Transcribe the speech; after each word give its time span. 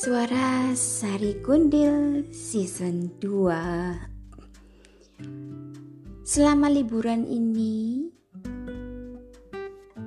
Suara 0.00 0.72
Sari 0.72 1.44
Gundil 1.44 2.24
Season 2.32 3.20
2 3.20 5.20
Selama 6.24 6.72
liburan 6.72 7.28
ini 7.28 8.08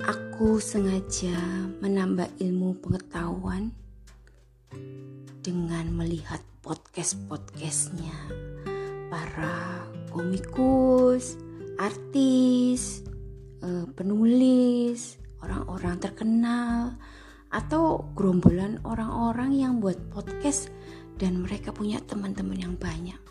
Aku 0.01 0.57
sengaja 0.57 1.37
menambah 1.77 2.25
ilmu 2.41 2.73
pengetahuan 2.81 3.69
Dengan 5.45 5.93
melihat 5.93 6.41
podcast-podcastnya 6.65 8.17
Para 9.13 9.85
komikus, 10.09 11.37
artis, 11.77 13.05
eh, 13.61 13.85
penulis, 13.93 15.21
orang-orang 15.45 16.01
terkenal 16.01 16.97
atau 17.53 18.09
gerombolan 18.17 18.81
orang-orang 18.81 19.53
yang 19.53 19.77
buat 19.77 19.95
podcast 20.09 20.73
dan 21.21 21.45
mereka 21.45 21.69
punya 21.69 22.01
teman-teman 22.01 22.57
yang 22.57 22.75
banyak. 22.75 23.21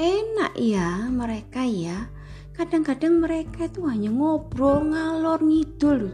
Enak 0.00 0.56
ya 0.56 1.12
mereka 1.12 1.62
ya. 1.68 2.08
Kadang-kadang 2.56 3.20
mereka 3.20 3.68
itu 3.68 3.84
hanya 3.84 4.08
ngobrol 4.08 4.88
ngalor 4.88 5.44
ngidul. 5.44 6.08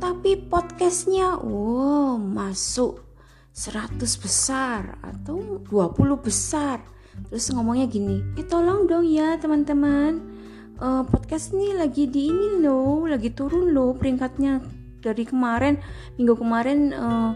Tapi 0.00 0.48
podcastnya 0.48 1.38
wow 1.38 2.16
masuk 2.16 3.04
100 3.52 4.00
besar 4.00 4.96
atau 5.04 5.60
20 5.60 6.16
besar. 6.24 6.80
Terus 7.28 7.52
ngomongnya 7.52 7.84
gini, 7.84 8.24
eh 8.40 8.48
tolong 8.48 8.88
dong 8.88 9.04
ya 9.04 9.36
teman-teman. 9.36 10.40
Uh, 10.82 11.04
podcast 11.06 11.52
ini 11.54 11.76
lagi 11.76 12.08
di 12.08 12.32
ini 12.32 12.58
loh, 12.64 13.04
lagi 13.06 13.30
turun 13.30 13.70
loh 13.70 13.94
peringkatnya 13.94 14.71
dari 15.02 15.26
kemarin 15.26 15.82
minggu 16.16 16.34
kemarin 16.38 16.80
uh, 16.94 17.32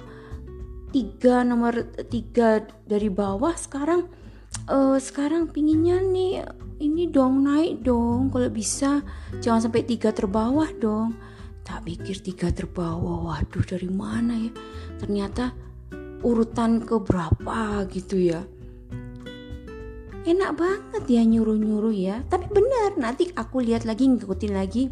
tiga 0.94 1.42
nomor 1.42 1.90
tiga 2.08 2.62
dari 2.86 3.10
bawah 3.10 3.52
sekarang 3.58 4.06
uh, 4.70 4.96
sekarang 4.96 5.50
pinginnya 5.50 6.00
nih 6.00 6.46
ini 6.80 7.08
dong 7.08 7.44
naik 7.44 7.84
dong 7.84 8.28
kalau 8.28 8.48
bisa 8.52 9.00
jangan 9.40 9.68
sampai 9.68 9.84
tiga 9.84 10.12
terbawah 10.12 10.68
dong. 10.76 11.16
Tak 11.66 11.82
pikir 11.82 12.22
tiga 12.22 12.54
terbawah 12.54 13.26
waduh 13.26 13.64
dari 13.66 13.90
mana 13.90 14.38
ya? 14.38 14.52
Ternyata 15.02 15.50
urutan 16.22 16.84
ke 16.84 16.94
berapa 17.02 17.82
gitu 17.90 18.20
ya? 18.20 18.44
Enak 20.26 20.58
banget 20.58 21.04
ya 21.06 21.22
nyuruh-nyuruh 21.26 21.94
ya. 21.94 22.22
Tapi 22.30 22.46
benar 22.50 22.94
nanti 22.98 23.30
aku 23.34 23.62
lihat 23.62 23.82
lagi 23.82 24.06
ngikutin 24.06 24.52
lagi 24.54 24.90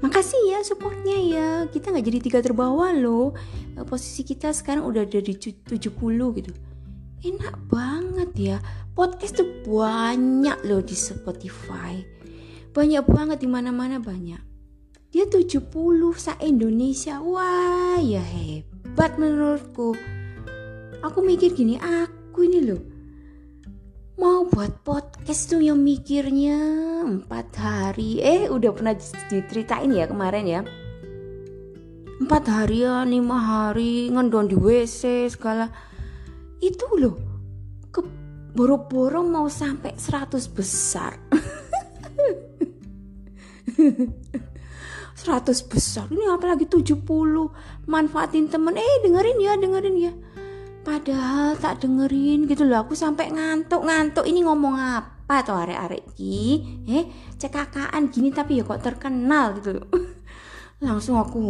makasih 0.00 0.40
ya 0.50 0.58
supportnya 0.64 1.16
ya. 1.16 1.48
Kita 1.68 1.92
nggak 1.92 2.04
jadi 2.04 2.18
tiga 2.20 2.38
terbawah 2.44 2.92
loh. 2.92 3.32
Eh, 3.76 3.84
posisi 3.84 4.24
kita 4.26 4.52
sekarang 4.52 4.84
udah 4.84 5.04
ada 5.04 5.20
di 5.20 5.34
70 5.36 6.36
gitu. 6.36 6.52
Enak 7.20 7.56
banget 7.68 8.30
ya. 8.36 8.56
Podcast 8.96 9.40
tuh 9.40 9.48
banyak 9.64 10.58
loh 10.64 10.80
di 10.84 10.96
Spotify. 10.96 12.00
Banyak 12.70 13.04
banget 13.08 13.38
di 13.44 13.48
mana-mana 13.48 14.00
banyak. 14.00 14.40
Dia 15.10 15.26
70 15.26 16.14
sa 16.16 16.38
Indonesia. 16.40 17.18
Wah 17.20 17.98
ya 17.98 18.22
hebat 18.22 19.18
menurutku. 19.18 19.96
Aku 21.00 21.24
mikir 21.24 21.56
gini 21.56 21.80
aku 21.80 22.44
ini 22.44 22.60
loh 22.60 22.99
mau 24.20 24.44
buat 24.44 24.84
podcast 24.84 25.48
tuh 25.48 25.64
yang 25.64 25.80
mikirnya 25.80 26.60
empat 27.08 27.56
hari. 27.56 28.20
Eh 28.20 28.52
udah 28.52 28.68
pernah 28.76 28.92
diceritain 28.92 29.88
ya 29.88 30.04
kemarin 30.04 30.44
ya? 30.44 30.60
Empat 32.20 32.44
hari 32.44 32.84
ya 32.84 33.00
lima 33.08 33.40
hari 33.40 34.12
ngendon 34.12 34.52
di 34.52 34.60
WC 34.60 35.32
segala. 35.32 35.72
Itu 36.60 37.00
loh 37.00 37.16
ke 37.88 38.04
boro-boro 38.52 39.24
mau 39.24 39.48
sampai 39.48 39.96
100 39.96 40.52
besar. 40.52 41.16
100 45.16 45.72
besar 45.72 46.12
ini 46.12 46.28
apalagi 46.28 46.68
70 46.68 47.08
manfaatin 47.88 48.52
temen. 48.52 48.76
Eh 48.76 48.96
dengerin 49.00 49.40
ya 49.40 49.56
dengerin 49.56 49.96
ya 49.96 50.12
Padahal 50.80 51.60
tak 51.60 51.84
dengerin 51.84 52.48
gitu 52.48 52.64
loh 52.64 52.88
aku 52.88 52.96
sampai 52.96 53.28
ngantuk-ngantuk 53.28 54.24
ini 54.24 54.40
ngomong 54.40 54.80
apa 54.80 55.44
tuh 55.44 55.60
arek-arek 55.60 56.16
ki 56.16 56.40
eh 56.88 57.04
cekakaan 57.36 58.08
gini 58.08 58.32
tapi 58.32 58.58
ya 58.58 58.64
kok 58.64 58.80
terkenal 58.80 59.60
gitu. 59.60 59.84
Langsung 60.86 61.20
aku 61.20 61.44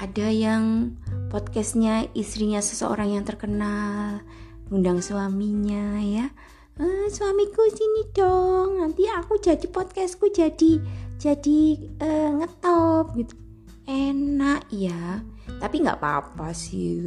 ada 0.00 0.26
yang 0.32 0.96
podcastnya 1.28 2.08
istrinya 2.16 2.64
seseorang 2.64 3.12
yang 3.12 3.28
terkenal 3.28 4.24
undang 4.72 5.04
suaminya 5.04 6.00
ya. 6.00 6.32
Eh, 6.80 7.06
suamiku 7.12 7.68
sini 7.68 8.08
dong 8.16 8.80
nanti 8.80 9.04
aku 9.04 9.36
jadi 9.36 9.68
podcastku 9.68 10.32
jadi 10.32 10.80
jadi 11.20 11.60
uh, 12.00 12.30
ngetop 12.40 13.12
gitu 13.20 13.41
enak 13.86 14.68
ya. 14.70 15.22
Tapi 15.58 15.76
nggak 15.82 15.98
apa-apa 15.98 16.54
sih 16.54 17.02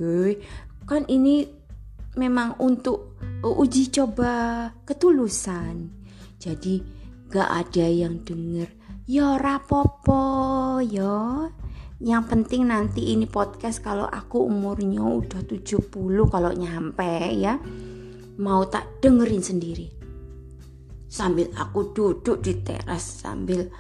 kan 0.86 1.02
ini 1.10 1.50
memang 2.16 2.62
untuk 2.62 3.20
uji 3.42 3.90
coba 3.92 4.70
ketulusan. 4.86 5.90
Jadi 6.38 6.82
gak 7.30 7.50
ada 7.50 7.86
yang 7.90 8.22
denger. 8.22 8.70
Ya 9.06 9.38
rapopo 9.38 10.78
yo 10.82 11.50
yang 12.04 12.28
penting 12.28 12.70
nanti 12.70 13.16
ini 13.16 13.26
podcast 13.26 13.80
kalau 13.80 14.06
aku 14.06 14.46
umurnya 14.46 15.00
udah 15.02 15.42
70 15.48 15.90
kalau 16.28 16.52
nyampe 16.52 17.34
ya 17.40 17.56
mau 18.42 18.68
tak 18.68 19.00
dengerin 19.00 19.42
sendiri. 19.42 19.88
Sambil 21.08 21.50
aku 21.56 21.96
duduk 21.96 22.44
di 22.44 22.60
teras 22.62 23.24
sambil 23.24 23.72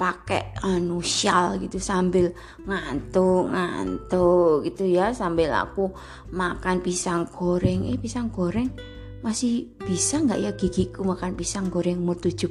pakai 0.00 0.56
anu 0.64 1.04
shawl 1.04 1.60
gitu 1.60 1.76
sambil 1.76 2.32
ngantuk 2.64 3.52
ngantuk 3.52 4.64
gitu 4.64 4.88
ya 4.88 5.12
sambil 5.12 5.52
aku 5.52 5.92
makan 6.32 6.80
pisang 6.80 7.28
goreng. 7.28 7.84
Eh 7.84 8.00
pisang 8.00 8.32
goreng 8.32 8.72
masih 9.20 9.76
bisa 9.84 10.16
nggak 10.24 10.40
ya 10.40 10.50
gigiku 10.56 11.04
makan 11.04 11.36
pisang 11.36 11.68
goreng 11.68 12.00
umur 12.00 12.16
70 12.16 12.48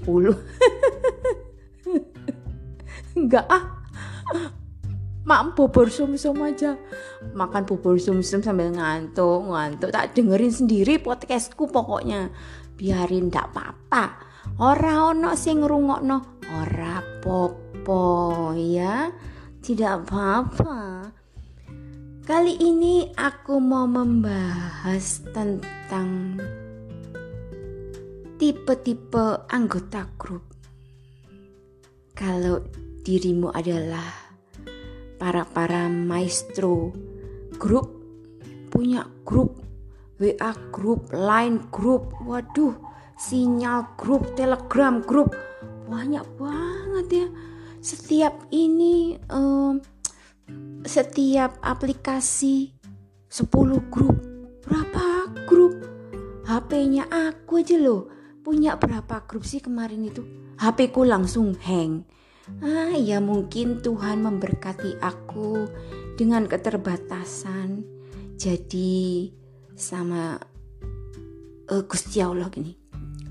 nggak 3.26 3.48
ah. 3.50 3.82
Mak 5.30 5.54
bubur 5.54 5.94
sum-sum 5.94 6.42
aja. 6.42 6.74
Makan 7.38 7.70
bubur 7.70 8.02
sum-sum 8.02 8.42
sambil 8.42 8.74
ngantuk 8.74 9.46
ngantuk. 9.46 9.94
Tak 9.94 10.18
dengerin 10.18 10.50
sendiri 10.50 10.98
podcastku 10.98 11.70
pokoknya. 11.70 12.34
Biarin 12.74 13.30
ndak 13.30 13.54
apa-apa 13.54 14.29
ora 14.60 15.12
ono 15.12 15.36
sing 15.36 15.64
ngrungokno. 15.64 16.18
Ora 16.50 17.00
popo 17.22 18.52
ya. 18.56 19.12
Tidak 19.60 19.92
apa-apa. 20.04 21.10
Kali 22.26 22.54
ini 22.62 23.10
aku 23.14 23.58
mau 23.58 23.90
membahas 23.90 25.26
tentang 25.34 26.38
tipe-tipe 28.38 29.50
anggota 29.50 30.06
grup. 30.16 30.46
Kalau 32.14 32.62
dirimu 33.02 33.50
adalah 33.50 34.14
para-para 35.18 35.90
maestro 35.90 36.94
grup 37.58 37.92
punya 38.70 39.04
grup 39.26 39.70
WA 40.20 40.52
grup, 40.76 41.16
line 41.16 41.64
grup, 41.72 42.12
waduh, 42.28 42.76
sinyal 43.20 44.00
grup, 44.00 44.40
telegram 44.40 45.04
grup, 45.04 45.36
banyak 45.92 46.24
banget 46.40 47.08
ya. 47.12 47.28
Setiap 47.84 48.48
ini 48.56 49.20
um, 49.28 49.84
setiap 50.88 51.60
aplikasi 51.60 52.72
10 53.28 53.92
grup. 53.92 54.16
Berapa 54.64 55.28
grup? 55.44 55.76
HP-nya 56.48 57.12
aku 57.12 57.60
aja 57.60 57.76
loh. 57.76 58.08
Punya 58.40 58.80
berapa 58.80 59.28
grup 59.28 59.44
sih 59.44 59.60
kemarin 59.60 60.08
itu? 60.08 60.24
HP 60.56 60.96
ku 60.96 61.04
langsung 61.04 61.54
hang. 61.60 62.08
Ah 62.64 62.98
ya 62.98 63.22
mungkin 63.22 63.84
Tuhan 63.84 64.26
memberkati 64.26 64.98
aku 65.04 65.70
dengan 66.18 66.50
keterbatasan. 66.50 67.86
Jadi 68.40 69.30
sama 69.76 70.40
uh, 71.70 71.84
Gusti 71.86 72.24
Allah 72.24 72.50
gini 72.50 72.79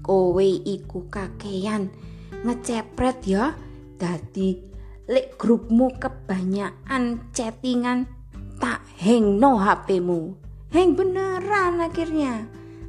kowe 0.08 0.49
iku 0.64 1.05
kakean 1.12 1.93
ngecepret 2.40 3.20
ya 3.28 3.52
dadi 4.00 4.56
lek 5.05 5.37
grupmu 5.37 5.93
kebanyakan 6.00 7.28
chattingan 7.37 8.08
tak 8.56 8.81
hang 8.96 9.37
no 9.37 9.60
HPmu 9.60 10.49
hang 10.72 10.96
beneran 10.96 11.81
akhirnya. 11.84 12.49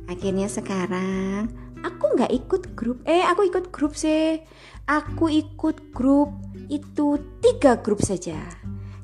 Akhirnya 0.09 0.49
sekarang 0.49 1.51
aku 1.83 2.17
nggak 2.17 2.31
ikut 2.33 2.63
grup 2.73 3.03
eh 3.03 3.23
aku 3.23 3.51
ikut 3.51 3.67
grup 3.71 3.93
sih. 3.99 4.39
Aku 4.89 5.29
ikut 5.29 5.93
grup 5.93 6.33
itu 6.71 7.19
tiga 7.43 7.77
grup 7.77 8.01
saja. 8.01 8.39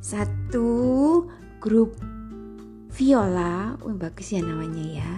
Satu 0.02 1.28
grup 1.62 2.00
Viola, 2.96 3.76
oh, 3.84 3.92
bagus 3.92 4.32
ya 4.32 4.40
namanya 4.40 5.04
ya. 5.04 5.12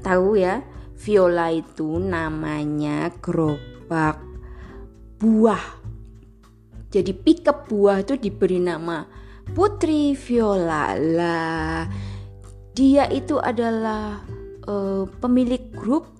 Tahu 0.00 0.40
ya, 0.40 0.64
Viola 1.00 1.48
itu 1.48 1.96
namanya 1.96 3.08
gerobak 3.24 4.20
buah. 5.16 5.80
Jadi 6.92 7.16
pickup 7.16 7.72
buah 7.72 8.04
itu 8.04 8.20
diberi 8.20 8.60
nama 8.60 9.08
Putri 9.56 10.12
Viola 10.12 10.92
lah. 11.00 11.88
Dia 12.76 13.08
itu 13.08 13.40
adalah 13.40 14.20
uh, 14.68 15.08
pemilik 15.24 15.72
grup 15.72 16.12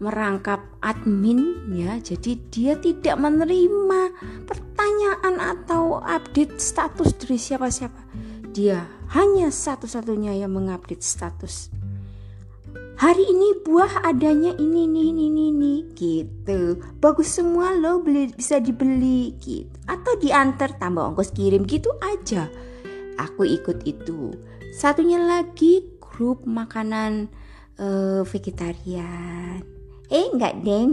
merangkap 0.00 0.64
admin 0.80 1.68
ya. 1.76 2.00
Jadi 2.00 2.48
dia 2.48 2.80
tidak 2.80 3.20
menerima 3.20 4.00
pertanyaan 4.48 5.36
atau 5.36 6.00
update 6.00 6.56
status 6.56 7.12
dari 7.12 7.36
siapa-siapa. 7.36 8.08
Dia 8.56 8.88
hanya 9.12 9.52
satu-satunya 9.52 10.32
yang 10.40 10.56
mengupdate 10.56 11.04
status 11.04 11.68
hari 12.98 13.30
ini 13.30 13.62
buah 13.62 14.02
adanya 14.10 14.58
ini 14.58 14.90
ini 14.90 15.14
ini 15.14 15.24
ini, 15.30 15.44
ini 15.54 15.74
gitu. 15.94 16.82
Bagus 16.98 17.30
semua 17.30 17.70
lo 17.70 18.02
beli 18.02 18.34
bisa 18.34 18.58
dibeli 18.58 19.38
gitu. 19.38 19.70
Atau 19.86 20.18
diantar 20.18 20.74
tambah 20.82 21.14
ongkos 21.14 21.30
kirim 21.30 21.62
gitu 21.62 21.94
aja. 22.02 22.50
Aku 23.22 23.46
ikut 23.46 23.86
itu. 23.86 24.34
Satunya 24.74 25.22
lagi 25.22 25.86
grup 26.02 26.42
makanan 26.42 27.30
uh, 27.78 28.26
vegetarian. 28.26 29.62
Eh 30.10 30.26
enggak 30.34 30.58
deng. 30.66 30.90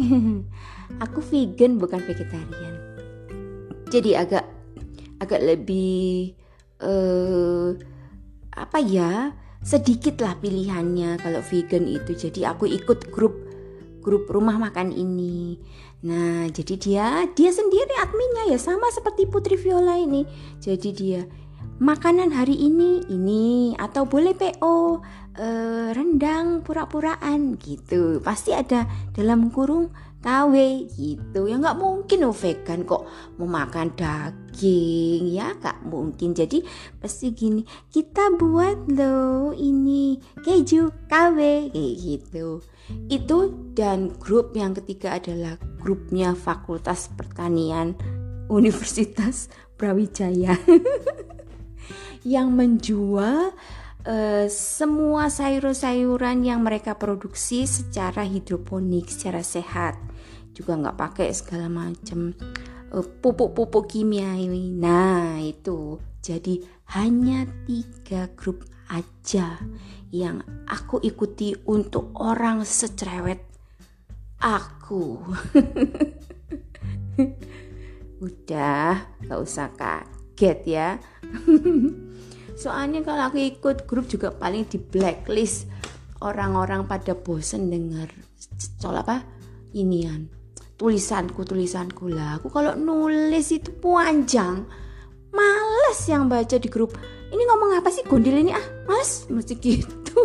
Aku 1.09 1.25
vegan 1.25 1.81
bukan 1.81 2.05
vegetarian. 2.05 2.75
Jadi 3.89 4.13
agak 4.13 4.45
agak 5.17 5.41
lebih 5.41 6.37
uh, 6.85 7.73
apa 8.53 8.77
ya 8.85 9.33
sedikit 9.65 10.21
lah 10.21 10.37
pilihannya 10.37 11.17
kalau 11.17 11.41
vegan 11.41 11.89
itu. 11.89 12.13
Jadi 12.13 12.45
aku 12.45 12.69
ikut 12.69 13.09
grup 13.09 13.33
grup 14.05 14.29
rumah 14.29 14.61
makan 14.61 14.93
ini. 14.93 15.57
Nah 16.05 16.45
jadi 16.53 16.77
dia 16.77 17.07
dia 17.33 17.49
sendiri 17.49 17.97
adminnya 17.97 18.53
ya 18.53 18.61
sama 18.61 18.93
seperti 18.93 19.25
Putri 19.25 19.57
Viola 19.57 19.97
ini. 19.97 20.21
Jadi 20.61 20.89
dia 20.93 21.25
makanan 21.81 22.29
hari 22.29 22.53
ini 22.55 23.03
ini 23.09 23.73
atau 23.75 24.05
boleh 24.05 24.37
PO 24.37 25.01
eh, 25.41 25.89
rendang 25.97 26.61
pura-puraan 26.61 27.57
gitu. 27.57 28.21
Pasti 28.21 28.53
ada 28.53 28.85
dalam 29.17 29.49
kurung 29.49 29.89
KW 30.25 30.89
gitu. 30.97 31.45
Ya 31.45 31.61
nggak 31.61 31.77
mungkin 31.77 32.25
oh 32.25 32.33
vegan 32.33 32.81
kok 32.81 33.05
mau 33.37 33.45
makan 33.45 33.93
daging. 33.93 35.29
Ya 35.29 35.53
nggak 35.53 35.85
mungkin. 35.85 36.33
Jadi 36.33 36.65
pasti 36.97 37.29
gini 37.29 37.61
kita 37.93 38.33
buat 38.33 38.89
lo 38.89 39.53
ini 39.53 40.17
keju 40.41 40.89
KW 41.05 41.69
kayak 41.69 41.95
gitu. 42.01 42.65
Itu 43.05 43.53
dan 43.77 44.17
grup 44.17 44.57
yang 44.57 44.73
ketiga 44.73 45.21
adalah 45.21 45.61
grupnya 45.77 46.33
Fakultas 46.33 47.13
Pertanian 47.13 47.93
Universitas 48.49 49.53
Brawijaya. 49.77 50.57
Yang 52.25 52.47
menjual 52.49 53.53
uh, 54.09 54.45
semua 54.49 55.29
sayur-sayuran 55.29 56.41
yang 56.41 56.65
mereka 56.65 56.97
produksi 56.97 57.69
secara 57.69 58.25
hidroponik 58.25 59.13
secara 59.13 59.45
sehat 59.45 59.93
juga 60.55 60.79
nggak 60.79 60.95
pakai 60.95 61.27
segala 61.35 61.67
macam 61.67 62.31
uh, 62.95 63.03
pupuk-pupuk 63.03 63.91
kimia 63.91 64.39
ini. 64.39 64.71
Nah 64.71 65.43
itu 65.43 65.99
jadi 66.23 66.63
hanya 66.95 67.43
tiga 67.67 68.31
grup 68.33 68.63
aja 68.87 69.59
yang 70.15 70.39
aku 70.65 71.03
ikuti 71.03 71.51
untuk 71.67 72.15
orang 72.15 72.63
secerewet 72.63 73.43
aku. 74.39 75.19
Udah, 78.25 79.19
gak 79.27 79.39
usah 79.43 79.67
kaget 79.75 80.59
ya. 80.63 80.89
Soalnya 82.61 83.03
kalau 83.03 83.27
aku 83.27 83.43
ikut 83.43 83.83
grup 83.83 84.07
juga 84.07 84.31
paling 84.31 84.63
di 84.71 84.79
blacklist 84.79 85.67
orang-orang 86.23 86.87
pada 86.87 87.11
bosen 87.11 87.67
dengar 87.67 88.07
soal 88.79 89.03
apa 89.03 89.19
inian 89.75 90.31
tulisanku 90.75 91.47
tulisanku 91.47 92.11
lah. 92.11 92.39
Aku 92.39 92.51
kalau 92.51 92.75
nulis 92.75 93.51
itu 93.51 93.71
panjang 93.79 94.67
males 95.31 95.99
yang 96.07 96.27
baca 96.27 96.55
di 96.55 96.67
grup. 96.67 96.95
Ini 97.31 97.41
ngomong 97.41 97.79
apa 97.79 97.91
sih 97.91 98.03
gondil 98.07 98.35
ini? 98.39 98.51
Ah 98.55 98.65
males 98.87 99.27
mesti 99.27 99.55
gitu. 99.59 100.19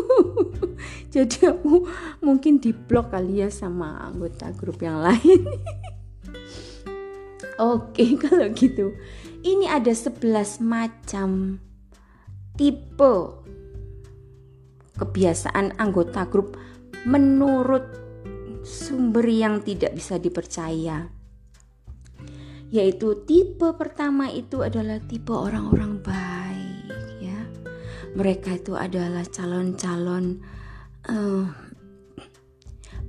Jadi 1.14 1.50
aku 1.50 1.86
mungkin 2.22 2.62
di 2.62 2.70
blok 2.70 3.10
kali 3.14 3.42
ya 3.42 3.48
sama 3.50 3.98
anggota 4.06 4.50
grup 4.54 4.78
yang 4.82 5.02
lain. 5.02 5.46
Oke 7.60 8.14
kalau 8.22 8.48
gitu. 8.56 8.96
Ini 9.40 9.72
ada 9.72 9.92
11 9.92 10.60
macam 10.60 11.60
tipe 12.56 13.14
kebiasaan 15.00 15.80
anggota 15.80 16.28
grup 16.28 16.60
menurut 17.08 18.09
sumber 18.64 19.26
yang 19.26 19.64
tidak 19.64 19.96
bisa 19.96 20.16
dipercaya. 20.20 21.08
Yaitu 22.70 23.26
tipe 23.26 23.66
pertama 23.74 24.30
itu 24.30 24.62
adalah 24.62 25.02
tipe 25.02 25.34
orang-orang 25.34 25.98
baik 25.98 27.06
ya. 27.18 27.40
Mereka 28.14 28.62
itu 28.62 28.78
adalah 28.78 29.26
calon-calon 29.26 30.38
uh, 31.10 31.44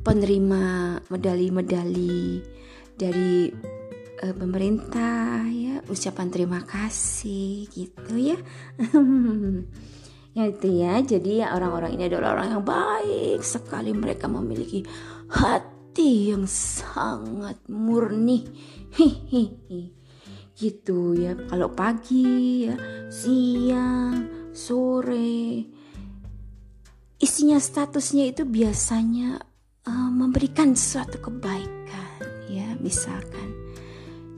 penerima 0.02 0.98
medali-medali 1.14 2.42
dari 2.98 3.54
uh, 4.26 4.34
pemerintah 4.34 5.46
ya, 5.46 5.86
ucapan 5.86 6.28
terima 6.34 6.66
kasih 6.66 7.70
gitu 7.70 8.18
ya. 8.18 8.38
ya 10.32 10.48
itu 10.48 10.68
ya 10.80 10.96
jadi 11.04 11.52
orang-orang 11.52 12.00
ini 12.00 12.08
adalah 12.08 12.40
orang 12.40 12.56
yang 12.56 12.64
baik 12.64 13.44
sekali 13.44 13.92
mereka 13.92 14.32
memiliki 14.32 14.88
hati 15.32 16.36
yang 16.36 16.44
sangat 16.46 17.58
murni. 17.72 18.44
Hihihi. 18.92 19.96
Gitu 20.52 21.18
ya 21.18 21.34
kalau 21.50 21.72
pagi 21.72 22.68
ya 22.68 22.76
siang 23.08 24.52
sore. 24.52 25.66
Isinya 27.22 27.58
statusnya 27.58 28.30
itu 28.30 28.44
biasanya 28.46 29.40
uh, 29.88 30.10
memberikan 30.12 30.76
suatu 30.76 31.18
kebaikan 31.18 32.20
ya 32.52 32.76
misalkan. 32.78 33.56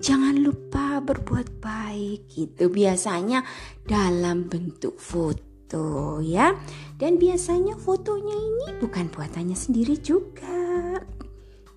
Jangan 0.03 0.35
lupa 0.43 0.99
berbuat 0.99 1.63
baik 1.63 2.27
gitu. 2.31 2.67
Biasanya 2.67 3.43
dalam 3.87 4.51
bentuk 4.51 4.99
foto 4.99 6.19
ya. 6.19 6.53
Dan 6.99 7.17
biasanya 7.17 7.79
fotonya 7.79 8.35
ini 8.35 8.67
bukan 8.83 9.07
buatannya 9.09 9.55
sendiri 9.55 9.95
juga 9.99 10.52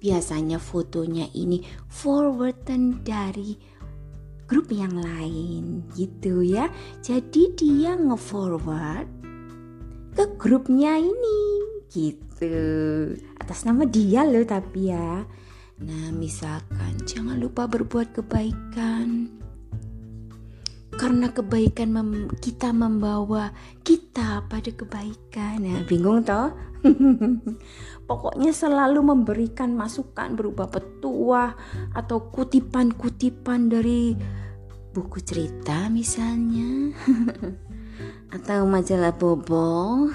biasanya 0.07 0.63
fotonya 0.63 1.27
ini 1.35 1.67
forwardan 1.91 3.03
dari 3.03 3.59
grup 4.47 4.71
yang 4.71 4.95
lain 4.95 5.83
gitu 5.99 6.47
ya. 6.47 6.71
Jadi 7.03 7.59
dia 7.59 7.99
nge-forward 7.99 9.11
ke 10.15 10.25
grupnya 10.39 10.95
ini 10.95 11.43
gitu. 11.91 12.55
Atas 13.43 13.67
nama 13.67 13.83
dia 13.83 14.23
loh 14.23 14.47
tapi 14.47 14.95
ya. 14.95 15.27
Nah 15.83 16.07
misalkan 16.15 17.03
jangan 17.03 17.43
lupa 17.43 17.67
berbuat 17.67 18.15
kebaikan 18.15 19.36
karena 20.97 21.29
kebaikan 21.29 21.93
mem 21.93 22.33
kita 22.41 22.73
membawa 22.73 23.53
kita 23.85 24.49
pada 24.49 24.73
kebaikan. 24.73 25.61
Nah 25.61 25.85
bingung 25.85 26.25
toh? 26.25 26.57
Pokoknya 28.09 28.57
selalu 28.57 29.05
memberikan 29.05 29.77
masukan 29.77 30.33
berupa 30.33 30.65
petuah 30.73 31.53
atau 31.93 32.33
kutipan-kutipan 32.33 33.69
dari 33.69 34.17
buku 34.97 35.21
cerita 35.21 35.93
misalnya. 35.93 36.97
Atau 38.37 38.69
majalah 38.69 39.13
bobo 39.17 40.05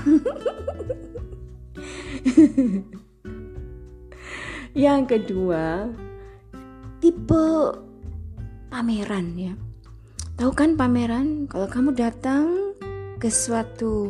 yang 4.78 5.10
kedua 5.10 5.90
tipe 7.02 7.74
pameran 8.70 9.34
ya 9.34 9.58
Tahu 10.42 10.58
kan 10.58 10.74
pameran 10.74 11.46
kalau 11.46 11.70
kamu 11.70 11.94
datang 11.94 12.74
ke 13.22 13.30
suatu 13.30 14.10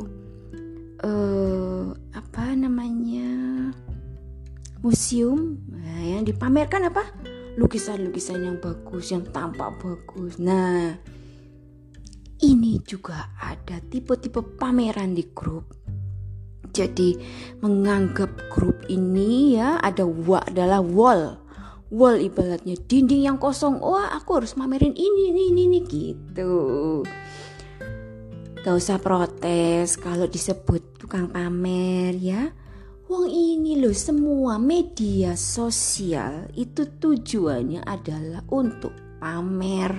uh, 1.03 1.91
apa 2.15 2.55
namanya 2.55 3.27
museum 4.79 5.59
nah, 5.67 6.00
yang 6.00 6.23
dipamerkan 6.23 6.88
apa 6.88 7.03
lukisan-lukisan 7.59 8.47
yang 8.47 8.55
bagus 8.63 9.11
yang 9.11 9.27
tampak 9.35 9.75
bagus 9.83 10.39
nah 10.39 10.95
ini 12.39 12.79
juga 12.88 13.35
ada 13.35 13.83
tipe-tipe 13.83 14.39
pameran 14.55 15.11
di 15.11 15.27
grup. 15.35 15.67
Jadi 16.71 17.19
menganggap 17.59 18.47
grup 18.47 18.79
ini 18.88 19.59
ya 19.59 19.83
ada 19.83 20.07
wa 20.07 20.39
adalah 20.47 20.79
wall. 20.79 21.40
Wall 21.91 22.24
ibaratnya 22.24 22.79
dinding 22.79 23.27
yang 23.27 23.36
kosong. 23.36 23.83
Wah, 23.83 24.15
aku 24.15 24.39
harus 24.39 24.55
mamerin 24.55 24.95
ini 24.95 25.36
ini 25.36 25.51
ini, 25.51 25.62
ini 25.67 25.79
gitu. 25.83 27.03
Gak 28.63 28.77
usah 28.77 29.01
protes 29.01 30.00
kalau 30.00 30.24
disebut 30.24 30.95
tukang 31.01 31.27
pamer 31.27 32.15
ya. 32.15 32.48
Wong 33.12 33.27
ini 33.27 33.75
loh 33.75 33.91
semua 33.91 34.55
media 34.55 35.36
sosial 35.36 36.48
itu 36.55 36.88
tujuannya 36.88 37.83
adalah 37.83 38.39
untuk 38.48 38.95
pamer. 39.19 39.91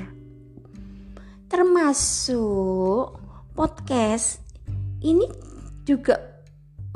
Termasuk 1.44 3.20
podcast 3.52 4.40
ini 5.04 5.28
juga 5.84 6.16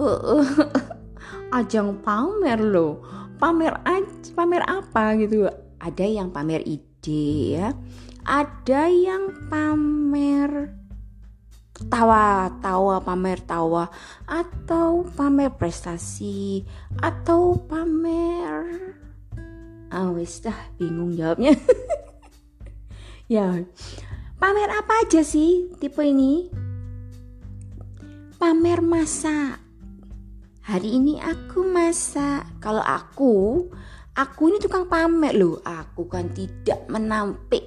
uh, 0.01 0.41
uh, 0.41 0.73
ajang 1.53 2.01
pamer 2.01 2.65
loh. 2.65 3.26
Pamer 3.37 3.77
aja, 3.85 4.33
pamer 4.33 4.63
apa 4.65 5.13
gitu. 5.21 5.49
Ada 5.77 6.05
yang 6.09 6.33
pamer 6.33 6.65
ide 6.65 7.61
ya. 7.61 7.69
Ada 8.25 8.89
yang 8.91 9.49
pamer 9.53 10.73
tawa 11.93 12.49
tawa 12.65 13.05
pamer 13.05 13.39
tawa 13.45 13.85
atau 14.25 15.05
pamer 15.13 15.53
prestasi 15.53 16.65
atau 17.05 17.53
pamer 17.69 18.97
ah 19.93 20.09
wis 20.17 20.41
dah 20.41 20.57
bingung 20.81 21.13
jawabnya 21.13 21.53
ya 23.35 23.61
pamer 24.41 24.69
apa 24.73 25.05
aja 25.05 25.21
sih 25.21 25.69
tipe 25.77 26.01
ini 26.01 26.49
pamer 28.41 28.81
masak 28.81 29.61
hari 30.67 30.99
ini 30.99 31.23
aku 31.23 31.63
masak. 31.63 32.59
Kalau 32.59 32.83
aku 32.83 33.67
aku 34.19 34.43
ini 34.51 34.59
tukang 34.59 34.91
pamer 34.91 35.39
loh 35.39 35.63
aku 35.63 36.11
kan 36.11 36.35
tidak 36.35 36.91
menampik 36.91 37.63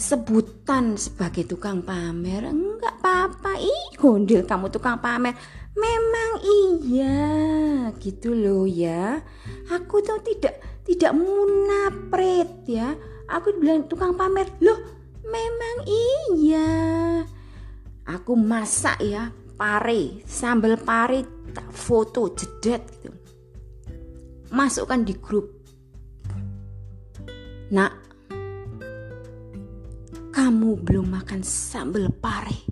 sebutan 0.00 0.96
sebagai 0.96 1.44
tukang 1.44 1.84
pamer. 1.84 2.48
Enggak 2.48 2.96
apa-apa. 3.04 3.60
Ih 3.60 4.00
gondel 4.00 4.48
kamu 4.48 4.72
tukang 4.72 4.96
pamer. 4.96 5.36
Memang 5.76 6.32
iya. 6.40 7.20
Gitu 8.00 8.32
loh 8.32 8.64
ya. 8.64 9.20
Aku 9.68 10.00
tuh 10.00 10.24
tidak 10.24 10.56
tidak 10.88 11.12
munapret 11.12 12.64
ya. 12.64 12.96
Aku 13.28 13.52
bilang 13.60 13.84
tukang 13.92 14.16
pamer. 14.16 14.48
Loh 14.64 14.80
memang 15.20 15.76
iya. 15.84 16.68
Aku 18.08 18.34
masak 18.34 18.98
ya 19.04 19.30
pare 19.60 20.24
sambal 20.24 20.80
pare 20.80 21.52
tak 21.52 21.68
foto 21.68 22.32
jedet 22.32 22.80
gitu 22.96 23.12
masukkan 24.48 25.04
di 25.04 25.12
grup 25.20 25.52
nak 27.68 28.00
kamu 30.30 30.78
belum 30.86 31.10
makan 31.10 31.42
sambal 31.42 32.08
pare. 32.22 32.64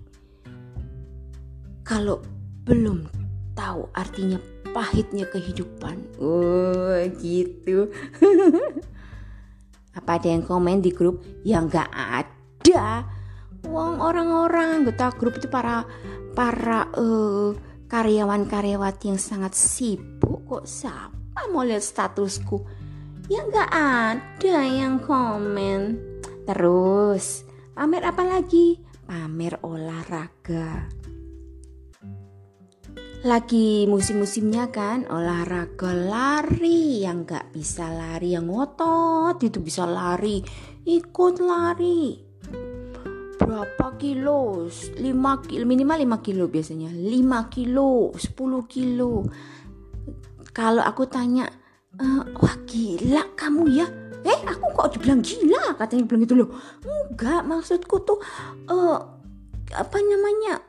Kalau 1.83 2.23
belum 2.63 3.05
tahu 3.53 3.85
artinya 3.93 4.39
pahitnya 4.71 5.27
kehidupan. 5.27 5.99
Oh, 6.17 6.97
gitu. 7.19 7.91
Apa 9.97 10.17
ada 10.17 10.27
yang 10.31 10.45
komen 10.47 10.79
di 10.79 10.89
grup? 10.95 11.21
Ya 11.43 11.59
nggak 11.59 11.91
ada. 11.91 13.03
Wong 13.67 13.99
orang-orang 13.99 14.83
anggota 14.83 15.11
grup 15.17 15.41
itu 15.41 15.51
para 15.51 15.83
para 16.37 16.87
uh, 16.95 17.51
karyawan-karyawati 17.91 19.11
yang 19.11 19.19
sangat 19.19 19.57
sibuk 19.57 20.45
kok 20.47 20.65
siapa 20.69 21.51
mau 21.51 21.67
lihat 21.67 21.83
statusku? 21.83 22.63
Ya 23.27 23.43
nggak 23.43 23.71
ada 23.73 24.57
yang 24.63 25.03
komen. 25.03 25.99
Terus 26.47 27.49
Pamer 27.79 28.03
apa 28.03 28.27
lagi? 28.27 28.75
Pamer 29.07 29.55
olahraga. 29.63 30.91
Lagi 33.23 33.87
musim-musimnya 33.87 34.67
kan 34.67 35.07
olahraga 35.07 35.95
lari 35.95 37.07
yang 37.07 37.23
gak 37.23 37.55
bisa 37.55 37.87
lari 37.87 38.35
yang 38.35 38.51
ngotot 38.51 39.39
itu 39.39 39.63
bisa 39.63 39.87
lari 39.87 40.43
ikut 40.83 41.39
lari 41.39 42.28
berapa 43.39 43.95
kilo? 43.95 44.67
5 44.67 44.99
kilo 45.47 45.63
minimal 45.63 46.19
5 46.19 46.25
kilo 46.27 46.51
biasanya. 46.51 46.91
5 46.91 47.55
kilo 47.55 48.11
10 48.11 48.35
kilo. 48.67 49.23
Kalau 50.51 50.83
aku 50.83 51.07
tanya 51.07 51.47
e, 51.95 52.05
wah 52.35 52.55
gila 52.67 53.23
kamu 53.39 53.63
ya? 53.71 53.87
Eh 54.27 54.39
aku 54.43 54.65
kok 54.75 54.91
dibilang 54.99 55.23
gila 55.23 55.79
katanya 55.79 56.03
bilang 56.03 56.21
gitu 56.27 56.35
loh. 56.35 56.49
Enggak 56.83 57.47
maksudku 57.47 58.03
tuh 58.03 58.19
uh, 58.67 58.99
apa 59.71 59.97
namanya 60.03 60.59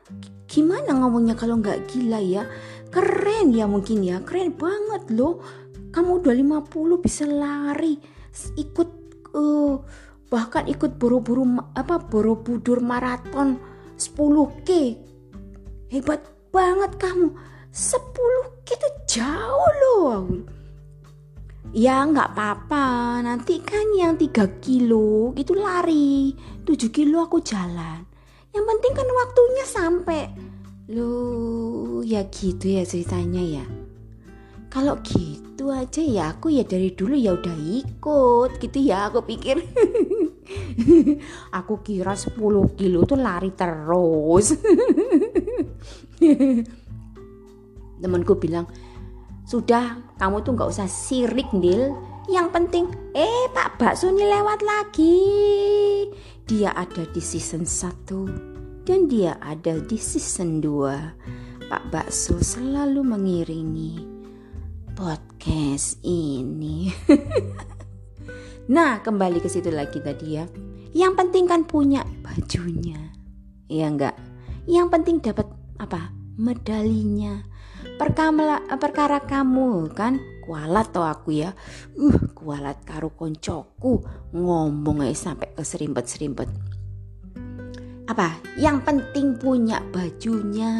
gimana 0.47 0.95
ngomongnya 0.95 1.35
kalau 1.35 1.59
nggak 1.59 1.91
gila 1.91 2.23
ya? 2.23 2.47
Keren 2.87 3.51
ya 3.51 3.67
mungkin 3.67 3.99
ya 4.07 4.23
keren 4.23 4.55
banget 4.55 5.11
loh. 5.11 5.43
Kamu 5.91 6.23
udah 6.23 6.31
50 6.31 7.03
bisa 7.03 7.27
lari 7.27 7.99
ikut 8.55 8.89
uh, 9.35 9.75
bahkan 10.31 10.63
ikut 10.71 10.95
buru-buru 10.95 11.43
apa 11.75 11.99
borobudur 11.99 12.79
maraton 12.79 13.59
10k 13.99 14.95
hebat 15.91 16.23
banget 16.55 16.95
kamu 16.95 17.35
10k 17.75 18.67
itu 18.71 18.89
jauh 19.19 19.71
loh 19.83 20.23
Ya 21.71 22.03
nggak 22.03 22.35
apa-apa, 22.35 23.23
nanti 23.23 23.63
kan 23.63 23.95
yang 23.95 24.19
3 24.19 24.59
kilo 24.59 25.31
itu 25.39 25.55
lari, 25.55 26.35
7 26.67 26.91
kilo 26.91 27.23
aku 27.23 27.39
jalan. 27.39 28.03
Yang 28.51 28.65
penting 28.67 28.93
kan 28.99 29.07
waktunya 29.07 29.63
sampai. 29.63 30.23
Loh, 30.91 32.03
ya 32.03 32.27
gitu 32.27 32.75
ya 32.75 32.83
ceritanya 32.83 33.39
ya. 33.39 33.65
Kalau 34.71 34.95
gitu 35.03 35.67
aja 35.67 35.99
ya 35.99 36.31
aku 36.31 36.47
ya 36.47 36.63
dari 36.63 36.95
dulu 36.95 37.11
ya 37.11 37.35
udah 37.35 37.57
ikut 37.59 38.55
gitu 38.63 38.79
ya 38.79 39.11
aku 39.11 39.19
pikir. 39.27 39.59
aku 41.59 41.83
kira 41.83 42.15
10 42.15 42.39
kilo 42.79 43.03
tuh 43.03 43.19
lari 43.19 43.51
terus. 43.51 44.55
Temanku 48.01 48.39
bilang, 48.39 48.65
sudah, 49.43 49.99
kamu 50.15 50.39
tuh 50.47 50.55
nggak 50.55 50.71
usah 50.71 50.87
sirik, 50.87 51.51
Nil. 51.51 51.91
Yang 52.31 52.47
penting, 52.55 52.85
eh 53.11 53.51
Pak 53.51 53.75
Bakso 53.75 54.07
ini 54.07 54.23
lewat 54.23 54.63
lagi. 54.63 55.19
Dia 56.47 56.71
ada 56.71 57.03
di 57.11 57.19
season 57.19 57.67
1 57.67 58.87
dan 58.87 59.11
dia 59.11 59.35
ada 59.43 59.83
di 59.83 59.99
season 59.99 60.63
2. 60.63 61.67
Pak 61.67 61.83
Bakso 61.91 62.39
selalu 62.39 63.03
mengiringi 63.03 64.10
podcast 64.93 65.99
ini. 66.03 66.91
nah, 68.75 68.99
kembali 68.99 69.39
ke 69.39 69.47
situ 69.47 69.71
lagi 69.71 70.03
tadi 70.03 70.27
ya. 70.35 70.45
Yang 70.91 71.13
penting 71.17 71.45
kan 71.47 71.63
punya 71.63 72.03
bajunya. 72.23 73.11
Ya 73.71 73.87
enggak? 73.87 74.15
Yang 74.67 74.87
penting 74.91 75.17
dapat 75.23 75.47
apa? 75.79 76.11
Medalinya 76.35 77.43
perkara, 77.97 78.61
perkara 78.77 79.19
kamu 79.23 79.91
kan 79.93 80.17
kualat 80.41 80.89
to 80.89 81.05
aku 81.05 81.37
ya 81.37 81.53
uh 81.97 82.17
kualat 82.33 82.81
karo 82.81 83.13
koncoku 83.13 84.01
ngomong 84.33 85.05
aja 85.05 85.29
sampai 85.31 85.53
keserimpet-serimpet 85.53 86.49
apa 88.09 88.41
yang 88.57 88.81
penting 88.81 89.37
punya 89.37 89.79
bajunya 89.93 90.73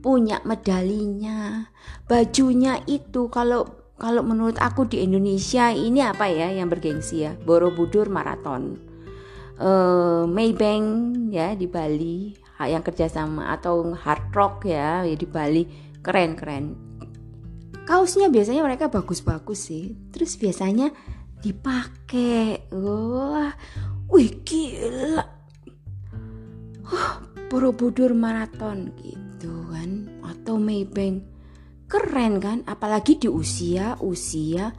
punya 0.00 0.40
medalinya. 0.42 1.68
Bajunya 2.08 2.80
itu 2.88 3.28
kalau 3.28 3.68
kalau 4.00 4.24
menurut 4.24 4.56
aku 4.56 4.88
di 4.88 5.04
Indonesia 5.04 5.68
ini 5.70 6.00
apa 6.00 6.28
ya 6.28 6.48
yang 6.50 6.72
bergengsi 6.72 7.28
ya? 7.28 7.36
Borobudur 7.36 8.08
maraton 8.08 8.90
uh, 9.60 10.24
Maybank 10.24 10.86
ya 11.30 11.52
di 11.54 11.68
Bali 11.68 12.34
yang 12.60 12.84
kerjasama 12.84 13.56
atau 13.56 13.96
Hard 13.96 14.36
Rock 14.36 14.68
ya, 14.68 15.04
ya 15.04 15.16
di 15.16 15.24
Bali. 15.24 15.64
Keren 16.00 16.36
keren. 16.36 16.64
Kaosnya 17.88 18.28
biasanya 18.28 18.64
mereka 18.64 18.92
bagus-bagus 18.92 19.72
sih. 19.72 19.96
Terus 20.12 20.36
biasanya 20.36 20.92
dipakai. 21.40 22.68
Wah 22.72 23.52
wih 24.12 24.44
gila. 24.44 25.24
Oh, 26.90 27.12
Borobudur 27.48 28.12
maraton 28.12 28.92
gitu 29.00 29.29
kan. 29.48 30.20
Atau 30.26 30.60
Maybank. 30.60 31.24
Keren 31.88 32.42
kan? 32.42 32.58
Apalagi 32.68 33.16
di 33.16 33.28
usia 33.30 33.96
usia 34.02 34.74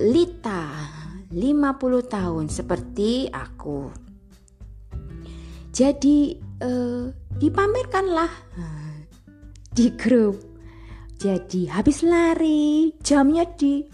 Lita 0.00 0.64
50 1.28 1.36
tahun. 2.08 2.44
Seperti 2.48 3.28
aku. 3.28 3.92
Jadi 5.76 6.40
uh, 6.64 7.12
dipamerkanlah 7.36 8.32
di 9.76 9.92
grup. 9.92 10.40
Jadi 11.16 11.68
habis 11.68 12.00
lari 12.00 12.96
jamnya 13.04 13.44
di 13.44 13.84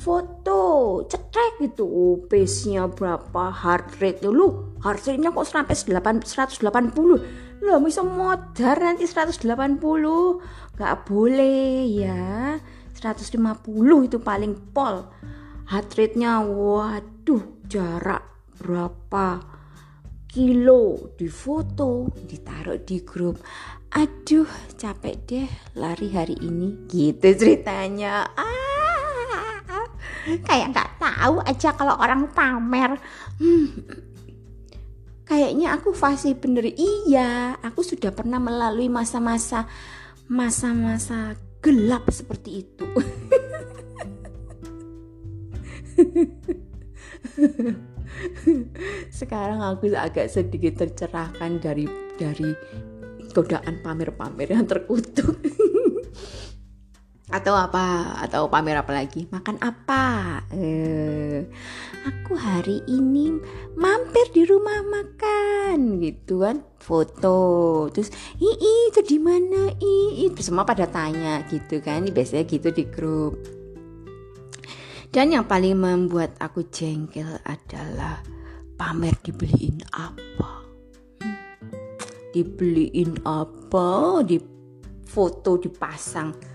foto. 0.00 1.04
Cetek 1.04 1.60
gitu. 1.60 1.84
Oh, 1.84 2.16
pace-nya 2.24 2.88
berapa? 2.88 3.52
Heart 3.52 4.00
rate. 4.00 4.24
Lu 4.28 4.76
heart 4.80 5.04
rate-nya 5.04 5.28
kok 5.28 5.44
sampai 5.44 5.76
180 5.76 7.49
lo 7.60 7.76
bisa 7.84 8.00
modar 8.00 8.80
nanti 8.80 9.04
180 9.04 9.44
nggak 10.76 10.96
boleh 11.04 11.84
ya. 11.88 12.56
150 12.96 14.06
itu 14.08 14.18
paling 14.20 14.52
pol. 14.72 15.08
Heart 15.70 15.88
rate-nya 15.96 16.42
waduh 16.44 17.62
jarak 17.68 18.24
berapa 18.60 19.40
kilo? 20.28 21.14
Di 21.16 21.28
foto 21.28 22.10
ditaruh 22.12 22.80
di 22.82 23.00
grup. 23.04 23.40
Aduh 23.90 24.48
capek 24.76 25.14
deh 25.24 25.48
lari 25.76 26.08
hari 26.12 26.36
ini. 26.42 26.88
Gitu 26.88 27.28
ceritanya. 27.36 28.24
Ah 28.34 28.70
kayak 30.44 30.76
nggak 30.76 30.90
tahu 31.00 31.40
aja 31.42 31.70
kalau 31.74 31.96
orang 31.96 32.28
pamer. 32.32 33.00
Hmm, 33.40 33.68
kayaknya 35.30 35.78
aku 35.78 35.94
fasih 35.94 36.34
bener. 36.34 36.66
Iya 36.74 37.54
aku 37.62 37.86
sudah 37.86 38.10
pernah 38.10 38.42
melalui 38.42 38.90
masa-masa 38.90 39.70
masa-masa 40.26 41.38
gelap 41.62 42.10
seperti 42.10 42.66
itu. 42.66 42.82
Sekarang 49.22 49.62
aku 49.62 49.94
agak 49.94 50.26
sedikit 50.26 50.82
tercerahkan 50.82 51.62
dari 51.62 51.86
dari 52.18 52.50
godaan 53.30 53.78
pamer-pamer 53.86 54.50
yang 54.50 54.66
terkutuk 54.66 55.38
atau 57.30 57.54
apa? 57.54 58.18
Atau 58.18 58.50
pamer 58.50 58.82
apa 58.82 58.90
lagi? 58.90 59.30
Makan 59.30 59.62
apa? 59.62 60.04
Eh, 60.50 61.46
aku 62.02 62.34
hari 62.34 62.82
ini 62.90 63.38
mampir 63.78 64.34
di 64.34 64.42
rumah 64.42 64.82
makan 64.82 66.02
gitu 66.02 66.42
kan. 66.42 66.66
Foto. 66.82 67.86
Terus 67.94 68.10
ii 68.42 68.90
itu 68.90 69.00
di 69.06 69.18
mana? 69.22 69.70
Ii 69.78 70.34
semua 70.42 70.66
pada 70.66 70.90
tanya 70.90 71.46
gitu 71.46 71.78
kan. 71.78 72.02
Biasanya 72.10 72.44
gitu 72.50 72.68
di 72.74 72.84
grup. 72.90 73.38
Dan 75.10 75.34
yang 75.34 75.46
paling 75.46 75.74
membuat 75.74 76.34
aku 76.38 76.66
jengkel 76.70 77.38
adalah 77.46 78.22
pamer 78.74 79.14
dibeliin 79.22 79.82
apa? 79.94 80.66
Dibeliin 82.30 83.22
apa? 83.26 84.22
Di 84.22 84.38
foto 85.10 85.58
dipasang 85.58 86.49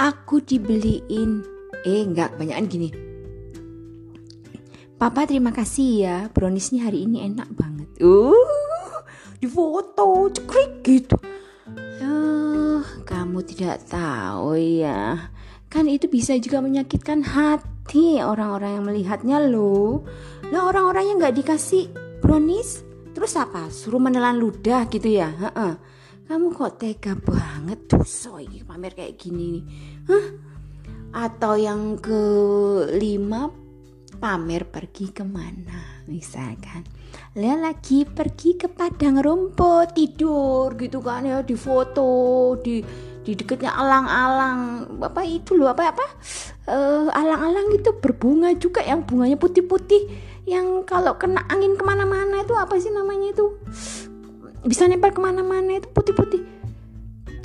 aku 0.00 0.40
dibeliin. 0.40 1.44
Eh 1.84 2.00
enggak 2.00 2.40
banyakan 2.40 2.66
gini. 2.72 2.88
Papa 4.96 5.28
terima 5.28 5.52
kasih 5.52 5.88
ya 6.00 6.16
browniesnya 6.32 6.88
hari 6.88 7.04
ini 7.04 7.24
enak 7.28 7.52
banget. 7.52 7.88
Uh 8.00 8.36
di 9.40 9.48
foto 9.48 10.28
cekrik 10.28 10.84
gitu. 10.84 11.16
Uh, 12.00 12.84
kamu 13.08 13.40
tidak 13.44 13.80
tahu 13.88 14.56
ya. 14.56 15.32
Kan 15.72 15.88
itu 15.88 16.08
bisa 16.08 16.36
juga 16.36 16.60
menyakitkan 16.60 17.24
hati 17.24 18.20
orang-orang 18.20 18.80
yang 18.80 18.84
melihatnya 18.84 19.38
loh. 19.40 20.04
Lah 20.52 20.68
orang-orang 20.68 21.04
yang 21.08 21.16
nggak 21.20 21.36
dikasih 21.40 21.88
brownies 22.20 22.84
terus 23.16 23.32
apa? 23.40 23.72
Suruh 23.72 24.00
menelan 24.00 24.36
ludah 24.36 24.84
gitu 24.92 25.08
ya? 25.08 25.32
Heeh. 25.32 26.00
Kamu 26.30 26.54
kok 26.54 26.78
tega 26.78 27.18
banget 27.18 27.90
tuh 27.90 28.06
soy 28.06 28.62
pamer 28.62 28.94
kayak 28.94 29.18
gini 29.18 29.50
nih 29.50 29.64
Hah? 30.10 30.40
atau 31.10 31.58
yang 31.58 31.98
kelima 31.98 33.50
pamer 34.20 34.68
pergi 34.68 35.10
ke 35.10 35.24
mana 35.26 36.06
misalkan. 36.06 36.86
Lihat 37.34 37.60
lagi 37.62 38.06
pergi 38.06 38.58
ke 38.58 38.70
padang 38.70 39.18
rumput 39.18 39.94
tidur 39.94 40.74
gitu 40.78 41.02
kan 41.02 41.26
ya 41.26 41.42
di 41.42 41.54
foto 41.58 42.54
di 42.62 42.82
di 43.20 43.32
dekatnya 43.34 43.74
alang-alang. 43.74 44.60
Apa 45.02 45.22
itu 45.26 45.58
loh 45.58 45.70
apa 45.70 45.94
apa? 45.94 46.06
Uh, 46.70 47.10
alang-alang 47.10 47.74
itu 47.74 47.90
berbunga 47.98 48.54
juga 48.54 48.82
yang 48.86 49.02
bunganya 49.02 49.38
putih-putih. 49.38 50.06
Yang 50.46 50.86
kalau 50.86 51.14
kena 51.18 51.46
angin 51.50 51.74
ke 51.78 51.82
mana-mana 51.82 52.42
itu 52.42 52.54
apa 52.54 52.78
sih 52.78 52.90
namanya 52.90 53.34
itu? 53.34 53.46
Bisa 54.66 54.86
nempel 54.86 55.14
ke 55.14 55.20
mana-mana 55.22 55.78
itu 55.78 55.88
putih-putih 55.90 56.59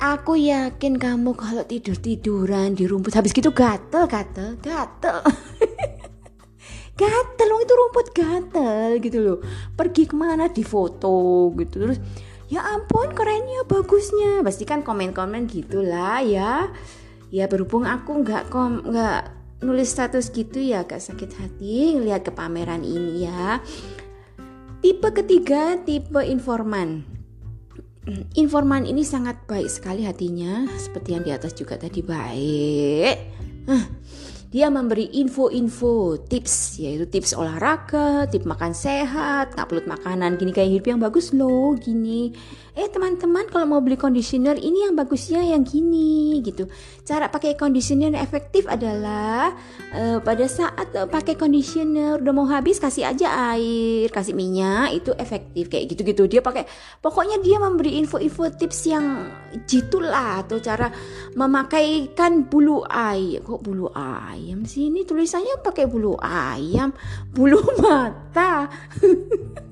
aku 0.00 0.36
yakin 0.36 1.00
kamu 1.00 1.32
kalau 1.36 1.64
tidur-tiduran 1.64 2.76
di 2.76 2.84
rumput 2.84 3.16
habis 3.16 3.32
gitu 3.32 3.52
gatel 3.52 4.04
gatel 4.08 4.56
gatel. 4.60 5.20
Gatel 6.96 7.50
itu 7.60 7.72
rumput 7.76 8.08
gatel 8.16 8.96
gitu 9.04 9.18
loh. 9.20 9.38
Pergi 9.76 10.08
ke 10.08 10.16
mana? 10.16 10.48
Di 10.48 10.64
foto 10.64 11.52
gitu. 11.52 11.84
Terus 11.84 12.00
ya 12.48 12.64
ampun 12.64 13.12
kerennya 13.12 13.68
bagusnya. 13.68 14.40
Pasti 14.40 14.64
kan 14.64 14.80
komen-komen 14.80 15.44
gitulah 15.44 16.24
ya. 16.24 16.72
Ya 17.28 17.44
berhubung 17.52 17.84
aku 17.84 18.24
nggak 18.24 18.48
kom 18.48 18.80
nggak 18.80 19.28
nulis 19.60 19.92
status 19.92 20.32
gitu 20.32 20.56
ya 20.56 20.88
agak 20.88 21.04
sakit 21.04 21.36
hati 21.36 22.00
lihat 22.00 22.24
ke 22.24 22.32
pameran 22.32 22.80
ini 22.80 23.28
ya. 23.28 23.60
Tipe 24.80 25.12
ketiga, 25.12 25.76
tipe 25.84 26.24
informan. 26.24 27.15
Informan 28.38 28.86
ini 28.86 29.02
sangat 29.02 29.50
baik 29.50 29.66
sekali 29.66 30.06
hatinya, 30.06 30.62
seperti 30.78 31.18
yang 31.18 31.26
di 31.26 31.34
atas 31.34 31.58
juga 31.58 31.74
tadi 31.74 32.06
baik. 32.06 33.16
Dia 34.46 34.70
memberi 34.70 35.10
info-info, 35.18 36.22
tips, 36.30 36.78
yaitu 36.78 37.10
tips 37.10 37.34
olahraga, 37.34 38.30
tips 38.30 38.46
makan 38.46 38.72
sehat, 38.78 39.58
ngupload 39.58 39.90
makanan, 39.90 40.38
gini 40.38 40.54
kayak 40.54 40.70
hidup 40.70 40.86
yang 40.86 41.00
bagus 41.02 41.34
loh, 41.34 41.74
gini 41.74 42.30
eh 42.76 42.92
teman-teman 42.92 43.48
kalau 43.48 43.64
mau 43.64 43.80
beli 43.80 43.96
conditioner 43.96 44.52
ini 44.60 44.84
yang 44.84 44.92
bagusnya 44.92 45.40
yang 45.40 45.64
gini 45.64 46.44
gitu. 46.44 46.68
Cara 47.08 47.32
pakai 47.32 47.56
conditioner 47.56 48.12
yang 48.12 48.20
efektif 48.20 48.68
adalah 48.68 49.56
uh, 49.96 50.20
pada 50.20 50.44
saat 50.44 50.92
uh, 50.92 51.08
pakai 51.08 51.40
conditioner 51.40 52.20
udah 52.20 52.32
mau 52.36 52.44
habis 52.44 52.76
kasih 52.76 53.08
aja 53.08 53.56
air 53.56 54.12
kasih 54.12 54.36
minyak 54.36 54.92
itu 54.92 55.08
efektif 55.16 55.72
kayak 55.72 55.88
gitu-gitu. 55.96 56.28
Dia 56.28 56.44
pakai 56.44 56.68
pokoknya 57.00 57.40
dia 57.40 57.56
memberi 57.56 57.96
info-info 57.96 58.52
tips 58.60 58.92
yang 58.92 59.24
jitulah 59.64 60.44
atau 60.44 60.60
cara 60.60 60.92
memakaikan 61.32 62.44
bulu 62.44 62.84
ayam 62.84 63.40
kok 63.40 63.64
bulu 63.64 63.88
ayam 63.96 64.68
sih? 64.68 64.92
Ini 64.92 65.08
tulisannya 65.08 65.64
pakai 65.64 65.88
bulu 65.88 66.20
ayam? 66.20 66.92
Bulu 67.32 67.56
mata 67.80 68.68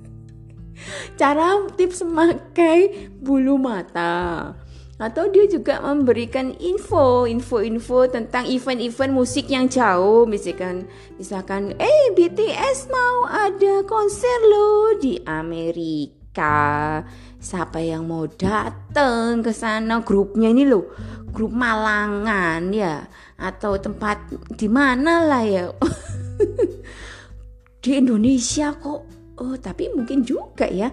cara 1.21 1.61
tips 1.77 2.05
memakai 2.05 3.13
bulu 3.21 3.61
mata. 3.61 4.53
Atau 4.95 5.27
dia 5.27 5.51
juga 5.51 5.83
memberikan 5.83 6.55
info 6.63 7.27
info-info 7.27 8.15
tentang 8.15 8.47
event-event 8.47 9.11
musik 9.11 9.51
yang 9.51 9.67
jauh. 9.67 10.23
Misalkan 10.23 10.87
misalkan 11.19 11.75
eh 11.83 12.15
BTS 12.15 12.95
mau 12.95 13.27
ada 13.27 13.83
konser 13.91 14.39
lo 14.47 14.95
di 15.03 15.19
Amerika. 15.27 17.03
Siapa 17.43 17.83
yang 17.83 18.07
mau 18.07 18.31
datang 18.31 19.43
ke 19.43 19.51
sana 19.51 19.99
grupnya 20.01 20.55
ini 20.55 20.63
loh. 20.63 20.95
Grup 21.35 21.51
Malangan 21.51 22.71
ya. 22.71 23.11
Atau 23.35 23.83
tempat 23.83 24.31
di 24.55 24.71
mana 24.71 25.27
lah 25.27 25.43
ya. 25.43 25.75
Di 27.85 28.01
Indonesia 28.01 28.73
kok 28.73 29.14
oh 29.41 29.57
tapi 29.59 29.91
mungkin 29.93 30.23
juga 30.27 30.69
ya. 30.69 30.91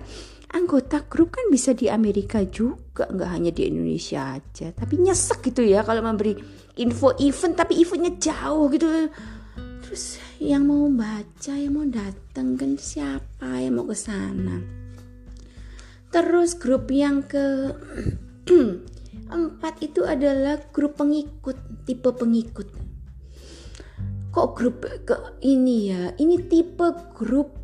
Anggota 0.51 1.07
grup 1.07 1.39
kan 1.39 1.47
bisa 1.47 1.71
di 1.71 1.87
Amerika 1.87 2.43
juga 2.43 3.07
nggak 3.07 3.29
hanya 3.31 3.51
di 3.55 3.71
Indonesia 3.71 4.35
aja. 4.35 4.75
Tapi 4.75 4.99
nyesek 4.99 5.47
gitu 5.47 5.63
ya 5.63 5.79
kalau 5.87 6.03
memberi 6.03 6.35
info 6.75 7.15
event 7.23 7.55
tapi 7.55 7.79
eventnya 7.79 8.11
jauh 8.19 8.67
gitu. 8.67 8.87
Terus 9.85 10.19
yang 10.43 10.67
mau 10.67 10.91
baca 10.91 11.53
yang 11.55 11.77
mau 11.77 11.87
datang 11.87 12.59
kan 12.59 12.75
siapa 12.75 13.63
yang 13.63 13.79
mau 13.79 13.87
ke 13.87 13.95
sana? 13.95 14.59
Terus 16.11 16.59
grup 16.59 16.91
yang 16.91 17.23
ke 17.23 17.71
empat 19.31 19.73
itu 19.79 20.03
adalah 20.03 20.59
grup 20.75 20.99
pengikut 20.99 21.87
tipe 21.87 22.11
pengikut. 22.11 22.67
Kok 24.31 24.49
grup 24.51 24.83
ke 25.07 25.15
ini 25.47 25.91
ya? 25.91 26.11
Ini 26.15 26.35
tipe 26.51 27.15
grup 27.15 27.60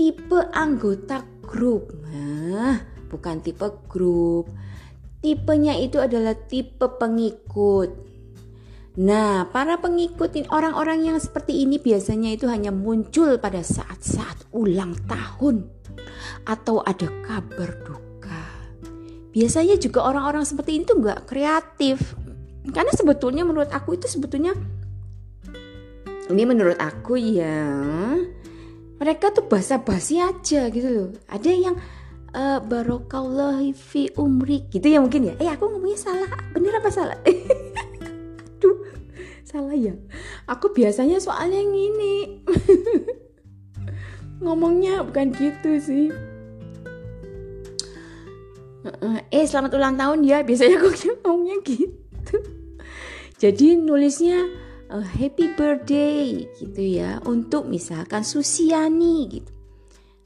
tipe 0.00 0.40
anggota 0.56 1.20
grup. 1.44 1.92
Nah, 2.08 2.80
bukan 3.12 3.44
tipe 3.44 3.68
grup. 3.84 4.48
Tipenya 5.20 5.76
itu 5.76 6.00
adalah 6.00 6.32
tipe 6.32 6.88
pengikut. 6.96 8.08
Nah, 8.96 9.44
para 9.52 9.76
pengikut 9.76 10.48
orang-orang 10.48 11.04
yang 11.04 11.20
seperti 11.20 11.68
ini 11.68 11.76
biasanya 11.76 12.32
itu 12.32 12.48
hanya 12.48 12.72
muncul 12.72 13.36
pada 13.36 13.60
saat-saat 13.60 14.48
ulang 14.56 14.96
tahun. 15.04 15.68
atau 16.48 16.80
ada 16.80 17.08
kabar 17.26 17.70
duka. 17.84 18.44
Biasanya 19.36 19.76
juga 19.76 20.08
orang-orang 20.08 20.48
seperti 20.48 20.80
itu 20.80 20.96
nggak 20.96 21.28
kreatif. 21.28 22.16
Karena 22.72 22.92
sebetulnya 22.96 23.44
menurut 23.44 23.68
aku 23.68 24.00
itu 24.00 24.08
sebetulnya 24.08 24.56
ini 26.30 26.42
menurut 26.46 26.78
aku 26.78 27.18
ya 27.18 27.68
mereka 29.00 29.32
tuh 29.32 29.48
basa-basi 29.48 30.20
aja 30.20 30.68
gitu 30.68 30.88
loh. 30.92 31.08
Ada 31.26 31.50
yang 31.50 31.74
uh, 32.36 32.60
barokallahu 32.60 33.72
fi 33.72 34.12
umri 34.20 34.68
gitu 34.68 34.86
ya 34.86 35.00
mungkin 35.00 35.32
ya. 35.32 35.34
Eh 35.40 35.48
aku 35.48 35.66
ngomongnya 35.66 35.98
salah. 35.98 36.30
Bener 36.52 36.76
apa 36.76 36.92
salah? 36.92 37.18
Aduh, 38.60 38.76
salah 39.42 39.74
ya. 39.74 39.96
Aku 40.44 40.70
biasanya 40.76 41.16
soalnya 41.16 41.58
yang 41.58 41.72
ini. 41.72 42.14
ngomongnya 44.40 45.04
bukan 45.04 45.36
gitu 45.36 45.70
sih 45.78 46.08
eh 49.28 49.44
selamat 49.44 49.76
ulang 49.76 49.96
tahun 50.00 50.24
ya 50.24 50.40
biasanya 50.40 50.80
aku 50.80 50.88
ngomongnya 51.20 51.56
gitu 51.68 52.36
jadi 53.36 53.76
nulisnya 53.76 54.48
uh, 54.90 55.06
happy 55.06 55.54
birthday 55.54 56.44
gitu 56.58 56.82
ya 56.82 57.22
untuk 57.24 57.70
misalkan 57.70 58.26
Susiani 58.26 59.40
gitu. 59.40 59.50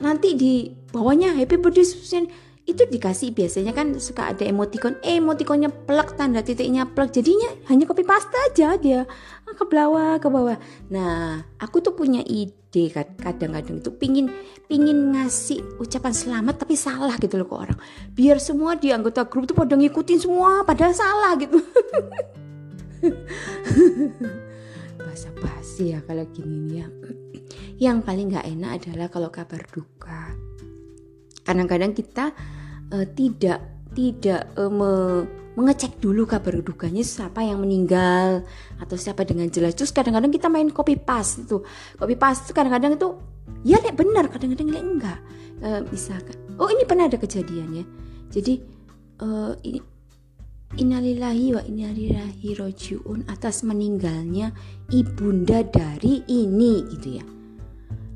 Nanti 0.00 0.35
di 0.35 0.72
bawahnya 0.90 1.37
happy 1.37 1.61
birthday 1.61 1.87
Susiani 1.87 2.29
itu 2.64 2.81
dikasih 2.88 3.37
biasanya 3.37 3.77
kan 3.77 4.00
suka 4.00 4.33
ada 4.33 4.40
emoticon 4.48 4.96
eh, 5.05 5.20
emoticonnya 5.20 5.68
plek 5.68 6.16
tanda 6.16 6.40
titiknya 6.40 6.88
plek 6.88 7.12
jadinya 7.12 7.53
hanya 7.68 7.85
copy 7.85 8.00
paste 8.09 8.33
aja 8.33 8.81
dia 8.81 9.05
ah, 9.44 9.53
ke 9.53 9.68
bawah 9.68 10.16
ke 10.16 10.33
bawah. 10.33 10.57
Nah 10.88 11.44
aku 11.61 11.85
tuh 11.85 11.92
punya 11.92 12.24
ide 12.24 12.88
kadang-kadang 13.20 13.85
itu 13.85 13.92
pingin 13.92 14.33
pingin 14.64 15.12
ngasih 15.12 15.61
ucapan 15.77 16.16
selamat 16.16 16.64
tapi 16.64 16.72
salah 16.72 17.12
gitu 17.20 17.37
loh 17.37 17.44
ke 17.44 17.57
orang. 17.68 17.79
Biar 18.16 18.40
semua 18.40 18.81
di 18.81 18.96
anggota 18.96 19.29
grup 19.29 19.44
tuh 19.44 19.53
pada 19.53 19.77
ngikutin 19.77 20.24
semua 20.24 20.64
padahal 20.64 20.96
salah 20.96 21.37
gitu 21.37 21.61
bahasa 25.14 25.31
basi 25.38 25.94
ya 25.94 26.03
kalau 26.03 26.27
gini 26.35 26.83
ya. 26.83 26.90
Yang 27.79 28.03
paling 28.03 28.35
nggak 28.35 28.50
enak 28.50 28.70
adalah 28.83 29.07
kalau 29.07 29.31
kabar 29.31 29.62
duka. 29.70 30.35
Kadang-kadang 31.46 31.94
kita 31.94 32.35
uh, 32.90 33.07
tidak 33.14 33.62
tidak 33.94 34.50
uh, 34.59 34.66
me, 34.66 35.22
mengecek 35.55 36.03
dulu 36.03 36.27
kabar 36.27 36.59
dukanya 36.59 37.07
siapa 37.07 37.46
yang 37.46 37.62
meninggal 37.62 38.42
atau 38.83 38.98
siapa 38.98 39.22
dengan 39.22 39.46
jelas. 39.55 39.79
Terus 39.79 39.94
kadang-kadang 39.94 40.35
kita 40.35 40.50
main 40.50 40.66
copy 40.74 40.98
paste 40.98 41.46
itu 41.46 41.62
copy 41.94 42.18
paste 42.18 42.50
itu 42.50 42.53
kadang-kadang 42.59 42.98
itu 42.98 43.14
ya 43.62 43.79
lek 43.87 43.94
benar 43.94 44.27
kadang-kadang 44.27 44.66
lek 44.74 44.83
enggak. 44.83 45.18
Uh, 45.62 45.87
misalkan 45.94 46.35
oh 46.59 46.66
ini 46.74 46.83
pernah 46.83 47.07
ada 47.07 47.22
kejadian 47.22 47.70
ya. 47.70 47.85
Jadi 48.35 48.59
uh, 49.22 49.55
ini 49.62 49.79
Innalillahi 50.75 51.55
wa 51.55 51.63
innalillahi 51.63 52.59
rojiun 52.59 53.31
atas 53.31 53.63
meninggalnya 53.63 54.51
ibunda 54.91 55.63
dari 55.63 56.27
ini 56.27 56.83
gitu 56.91 57.23
ya. 57.23 57.25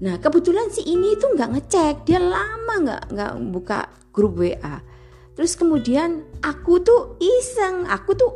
Nah 0.02 0.18
kebetulan 0.18 0.66
si 0.66 0.82
ini 0.82 1.14
itu 1.14 1.22
nggak 1.22 1.54
ngecek, 1.54 1.94
dia 2.02 2.18
lama 2.18 2.74
nggak 2.82 3.02
nggak 3.14 3.32
buka 3.54 3.86
grup 4.10 4.42
WA. 4.42 4.82
Terus 5.38 5.54
kemudian 5.54 6.26
aku 6.42 6.82
tuh 6.82 7.14
iseng, 7.22 7.86
aku 7.86 8.10
tuh 8.18 8.30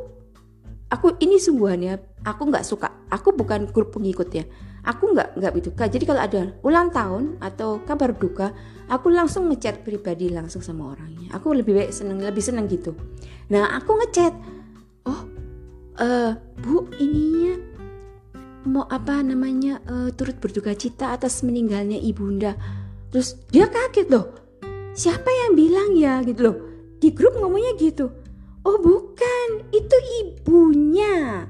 aku 0.87 1.19
ini 1.19 1.43
sungguhannya 1.43 2.23
aku 2.23 2.47
nggak 2.47 2.63
suka, 2.63 2.95
aku 3.11 3.35
bukan 3.35 3.75
grup 3.75 3.91
pengikut 3.91 4.31
ya. 4.31 4.47
Aku 4.87 5.15
nggak 5.15 5.35
nggak 5.39 5.53
itu 5.59 5.71
Jadi 5.75 6.05
kalau 6.07 6.23
ada 6.23 6.43
ulang 6.63 6.95
tahun 6.95 7.43
atau 7.43 7.83
kabar 7.83 8.15
duka, 8.15 8.55
aku 8.87 9.11
langsung 9.11 9.51
ngechat 9.51 9.83
pribadi 9.83 10.31
langsung 10.31 10.63
sama 10.63 10.95
orangnya. 10.95 11.31
Aku 11.35 11.55
lebih 11.55 11.75
baik 11.75 11.91
seneng 11.91 12.23
lebih 12.23 12.43
seneng 12.43 12.71
gitu. 12.71 12.95
Nah 13.51 13.75
aku 13.79 13.99
ngechat, 13.99 14.35
oh 15.09 15.27
uh, 15.99 16.37
bu 16.63 16.87
ininya 17.01 17.59
mau 18.63 18.87
apa 18.87 19.19
namanya 19.27 19.83
uh, 19.91 20.09
turut 20.15 20.39
berduka 20.39 20.75
cita 20.79 21.15
atas 21.15 21.43
meninggalnya 21.43 21.99
ibunda. 21.99 22.55
Terus 23.11 23.35
dia 23.51 23.67
kaget 23.67 24.09
loh. 24.09 24.31
Siapa 24.93 25.27
yang 25.27 25.53
bilang 25.59 25.91
ya 25.99 26.23
gitu 26.23 26.41
loh. 26.47 26.57
Di 27.03 27.11
grup 27.11 27.35
ngomongnya 27.37 27.75
gitu. 27.81 28.09
Oh 28.63 28.79
bukan. 28.79 29.67
Itu 29.75 29.97
ibunya. 30.23 31.49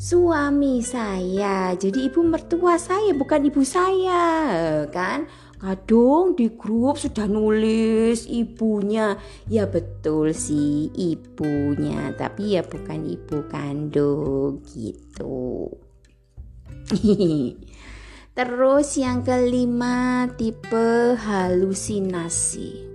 Suami 0.00 0.80
saya. 0.80 1.76
Jadi 1.76 2.08
ibu 2.08 2.24
mertua 2.24 2.80
saya 2.80 3.12
bukan 3.12 3.50
ibu 3.50 3.60
saya 3.66 4.86
kan 4.88 5.28
kadung 5.60 6.32
di 6.34 6.48
grup 6.56 6.96
sudah 6.96 7.28
nulis 7.28 8.24
ibunya 8.26 9.20
ya 9.46 9.68
betul 9.68 10.32
sih 10.32 10.88
ibunya 10.96 12.16
tapi 12.16 12.56
ya 12.56 12.64
bukan 12.64 13.04
ibu 13.04 13.44
kandung 13.52 14.64
gitu 14.72 15.68
Terus 18.30 18.96
yang 18.96 19.20
kelima 19.20 20.24
tipe 20.38 21.18
halusinasi. 21.18 22.88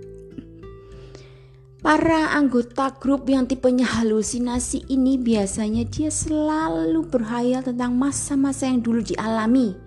Para 1.78 2.34
anggota 2.34 2.90
grup 2.98 3.30
yang 3.30 3.46
tipenya 3.46 3.86
halusinasi 3.86 4.90
ini 4.90 5.14
biasanya 5.20 5.86
dia 5.86 6.10
selalu 6.10 7.06
berhayal 7.06 7.62
tentang 7.62 7.94
masa-masa 7.94 8.66
yang 8.66 8.82
dulu 8.82 9.06
dialami. 9.06 9.78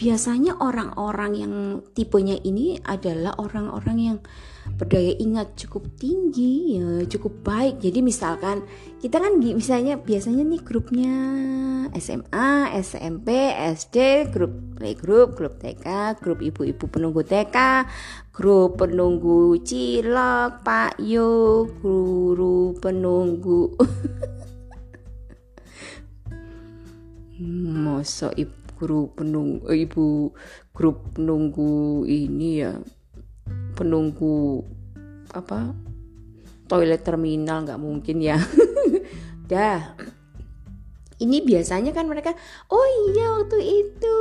Biasanya 0.00 0.56
orang-orang 0.64 1.32
yang 1.36 1.54
tipenya 1.92 2.40
ini 2.40 2.80
adalah 2.80 3.36
orang-orang 3.36 3.98
yang 4.00 4.18
berdaya 4.80 5.12
ingat 5.20 5.60
cukup 5.60 5.92
tinggi 6.00 6.80
ya 6.80 7.04
cukup 7.04 7.44
baik. 7.44 7.84
Jadi 7.84 8.00
misalkan 8.00 8.64
kita 8.96 9.20
kan 9.20 9.36
misalnya 9.36 10.00
biasanya 10.00 10.40
nih 10.40 10.64
grupnya 10.64 11.12
SMA 12.00 12.72
SMP 12.80 13.52
SD 13.76 14.28
grup 14.32 14.80
playgroup 14.80 15.36
grup 15.36 15.60
TK 15.60 16.16
grup 16.24 16.40
ibu-ibu 16.40 16.88
penunggu 16.88 17.20
TK 17.20 17.84
grup 18.32 18.80
penunggu 18.80 19.60
cilok 19.60 20.64
Pak 20.64 20.96
Yo 20.96 21.68
guru 21.84 22.72
penunggu. 22.80 23.76
Masa 27.40 28.32
ibu 28.36 28.59
guru 28.80 29.12
penunggu 29.12 29.68
ibu 29.68 30.32
grup 30.72 31.12
penunggu 31.12 32.08
ini 32.08 32.64
ya 32.64 32.80
penunggu 33.76 34.64
apa 35.36 35.76
toilet 36.64 37.04
terminal 37.04 37.68
nggak 37.68 37.82
mungkin 37.82 38.24
ya. 38.24 38.40
Dah 39.50 39.92
ini 41.20 41.44
biasanya 41.44 41.92
kan 41.92 42.08
mereka 42.08 42.32
oh 42.72 42.86
iya 43.12 43.36
waktu 43.36 43.60
itu. 43.60 44.18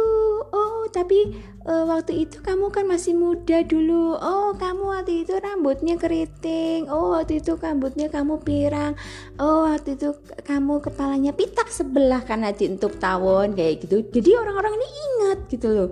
Oh 0.52 0.84
tapi 0.92 1.32
uh, 1.64 1.88
waktu 1.88 2.28
itu 2.28 2.44
kamu 2.44 2.68
kan 2.76 2.86
masih 2.86 3.16
muda 3.16 3.64
dulu. 3.64 4.20
Oh 4.20 4.52
kamu 4.60 4.84
waktu 5.00 5.24
itu 5.24 5.40
rambutnya 5.40 5.96
keriting. 5.96 6.92
Oh 6.92 7.16
waktu 7.16 7.40
itu 7.40 7.56
rambutnya 7.56 8.12
kamu 8.12 8.44
pirang. 8.44 9.00
Oh 9.40 9.64
waktu 9.64 9.96
itu 9.96 10.12
kamu 10.44 10.84
kepalanya 10.84 11.32
pitak 11.32 11.72
sebelah 11.72 12.28
karena 12.28 12.52
dientup 12.52 13.00
tawon 13.00 13.56
kayak 13.56 13.88
gitu. 13.88 14.04
Jadi 14.12 14.36
orang-orang 14.36 14.76
ini 14.76 14.88
ingat 14.88 15.40
gitu 15.48 15.68
loh. 15.72 15.90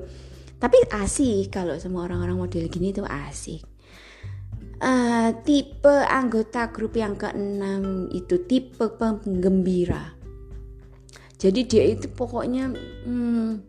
Tapi 0.60 0.78
asik 0.92 1.56
kalau 1.56 1.80
semua 1.80 2.04
orang-orang 2.10 2.36
model 2.36 2.68
gini 2.68 2.92
tuh 2.92 3.08
asik. 3.08 3.64
Uh, 4.78 5.34
tipe 5.42 5.90
anggota 5.90 6.70
grup 6.70 6.94
yang 6.94 7.18
keenam 7.18 8.14
itu 8.14 8.46
tipe 8.46 8.86
penggembira 8.94 10.17
jadi 11.38 11.62
dia 11.70 11.84
itu 11.94 12.10
pokoknya 12.10 12.74
hmm, 13.06 13.62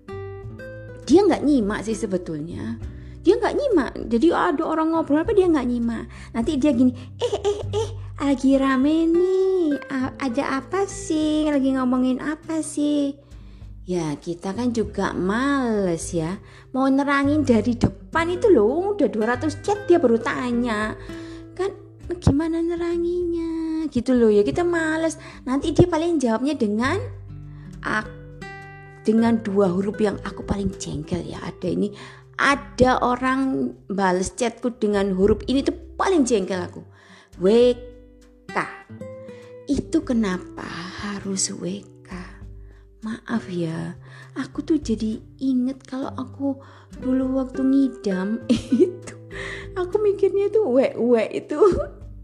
dia 1.05 1.21
nggak 1.25 1.45
nyimak 1.45 1.85
sih 1.85 1.93
sebetulnya. 1.93 2.81
Dia 3.21 3.37
nggak 3.37 3.57
nyimak. 3.61 3.93
Jadi 4.09 4.33
ada 4.33 4.65
orang 4.65 4.97
ngobrol 4.97 5.21
apa 5.21 5.37
dia 5.37 5.45
nggak 5.45 5.69
nyimak. 5.69 6.09
Nanti 6.33 6.57
dia 6.57 6.73
gini 6.73 6.97
eh 7.21 7.35
eh 7.45 7.61
eh 7.77 7.89
lagi 8.25 8.57
rame 8.57 9.05
nih. 9.05 9.85
Ada 10.17 10.65
apa 10.65 10.89
sih? 10.89 11.45
Lagi 11.53 11.77
ngomongin 11.77 12.25
apa 12.25 12.65
sih? 12.65 13.13
Ya 13.85 14.17
kita 14.17 14.57
kan 14.57 14.73
juga 14.73 15.13
males 15.13 16.13
ya. 16.17 16.41
Mau 16.73 16.89
nerangin 16.89 17.45
dari 17.45 17.73
depan 17.73 18.29
itu 18.29 18.53
loh 18.53 18.93
Udah 18.93 19.09
200 19.09 19.65
chat 19.65 19.85
dia 19.85 20.01
baru 20.01 20.17
tanya. 20.21 20.97
Kan 21.53 21.77
gimana 22.17 22.65
neranginya? 22.65 23.85
Gitu 23.93 24.17
loh 24.17 24.33
ya 24.33 24.41
kita 24.41 24.65
males. 24.65 25.21
Nanti 25.45 25.77
dia 25.77 25.85
paling 25.85 26.17
jawabnya 26.17 26.57
dengan 26.57 27.18
Dengan 29.03 29.40
dua 29.40 29.72
huruf 29.72 29.96
yang 29.98 30.20
aku 30.20 30.44
paling 30.44 30.68
jengkel 30.77 31.24
ya 31.24 31.40
Ada 31.40 31.68
ini. 31.72 31.88
Ada 32.38 33.03
orang 33.03 33.72
bales 33.90 34.37
chatku 34.38 34.77
dengan 34.79 35.11
huruf 35.16 35.42
ini 35.51 35.64
tuh 35.66 35.74
paling 35.98 36.22
jengkel 36.22 36.62
aku. 36.62 36.87
WK 37.42 38.57
Itu 39.66 40.07
kenapa 40.07 40.66
harus 41.03 41.51
WK 41.51 41.98
Maaf 42.98 43.46
ya, 43.46 43.94
aku 44.35 44.66
tuh 44.66 44.79
jadi 44.83 45.22
inget 45.38 45.87
kalau 45.87 46.11
aku 46.18 46.59
dulu 46.98 47.38
waktu 47.38 47.62
ngidam 47.62 48.42
itu 48.87 49.14
aku 49.79 50.03
mikirnya 50.03 50.51
itu 50.51 50.66
we-we 50.66 51.24
itu 51.31 51.59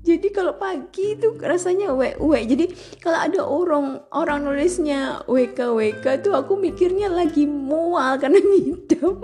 jadi 0.04 0.28
kalau 0.36 0.60
pagi 0.60 1.16
itu 1.16 1.32
rasanya 1.40 1.96
we-we 1.96 2.44
jadi 2.44 2.68
kalau 3.00 3.18
ada 3.24 3.40
orang 3.40 3.86
orang 4.12 4.44
nulisnya 4.44 5.24
WK 5.24 5.72
WK 5.72 6.04
tuh 6.20 6.36
aku 6.36 6.60
mikirnya 6.60 7.08
lagi 7.08 7.48
mual 7.48 8.20
karena 8.20 8.36
ngidam. 8.52 9.16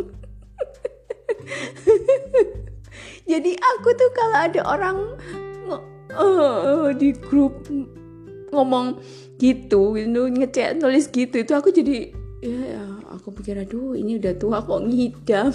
Jadi 3.30 3.52
aku 3.54 3.88
tuh 3.94 4.10
kalau 4.10 4.38
ada 4.42 4.60
orang 4.66 4.96
uh, 6.16 6.90
di 6.96 7.14
grup 7.14 7.68
ngomong 8.50 8.98
gitu 9.38 9.94
gitu 9.94 10.20
ngechat 10.26 10.76
nulis 10.82 11.06
gitu 11.08 11.40
itu 11.40 11.52
aku 11.54 11.70
jadi 11.72 12.10
ya, 12.42 12.58
ya 12.76 12.84
aku 13.14 13.30
pikir 13.40 13.56
aduh 13.62 13.96
ini 13.96 14.18
udah 14.20 14.34
tua 14.36 14.60
kok 14.60 14.82
ngidam 14.84 15.54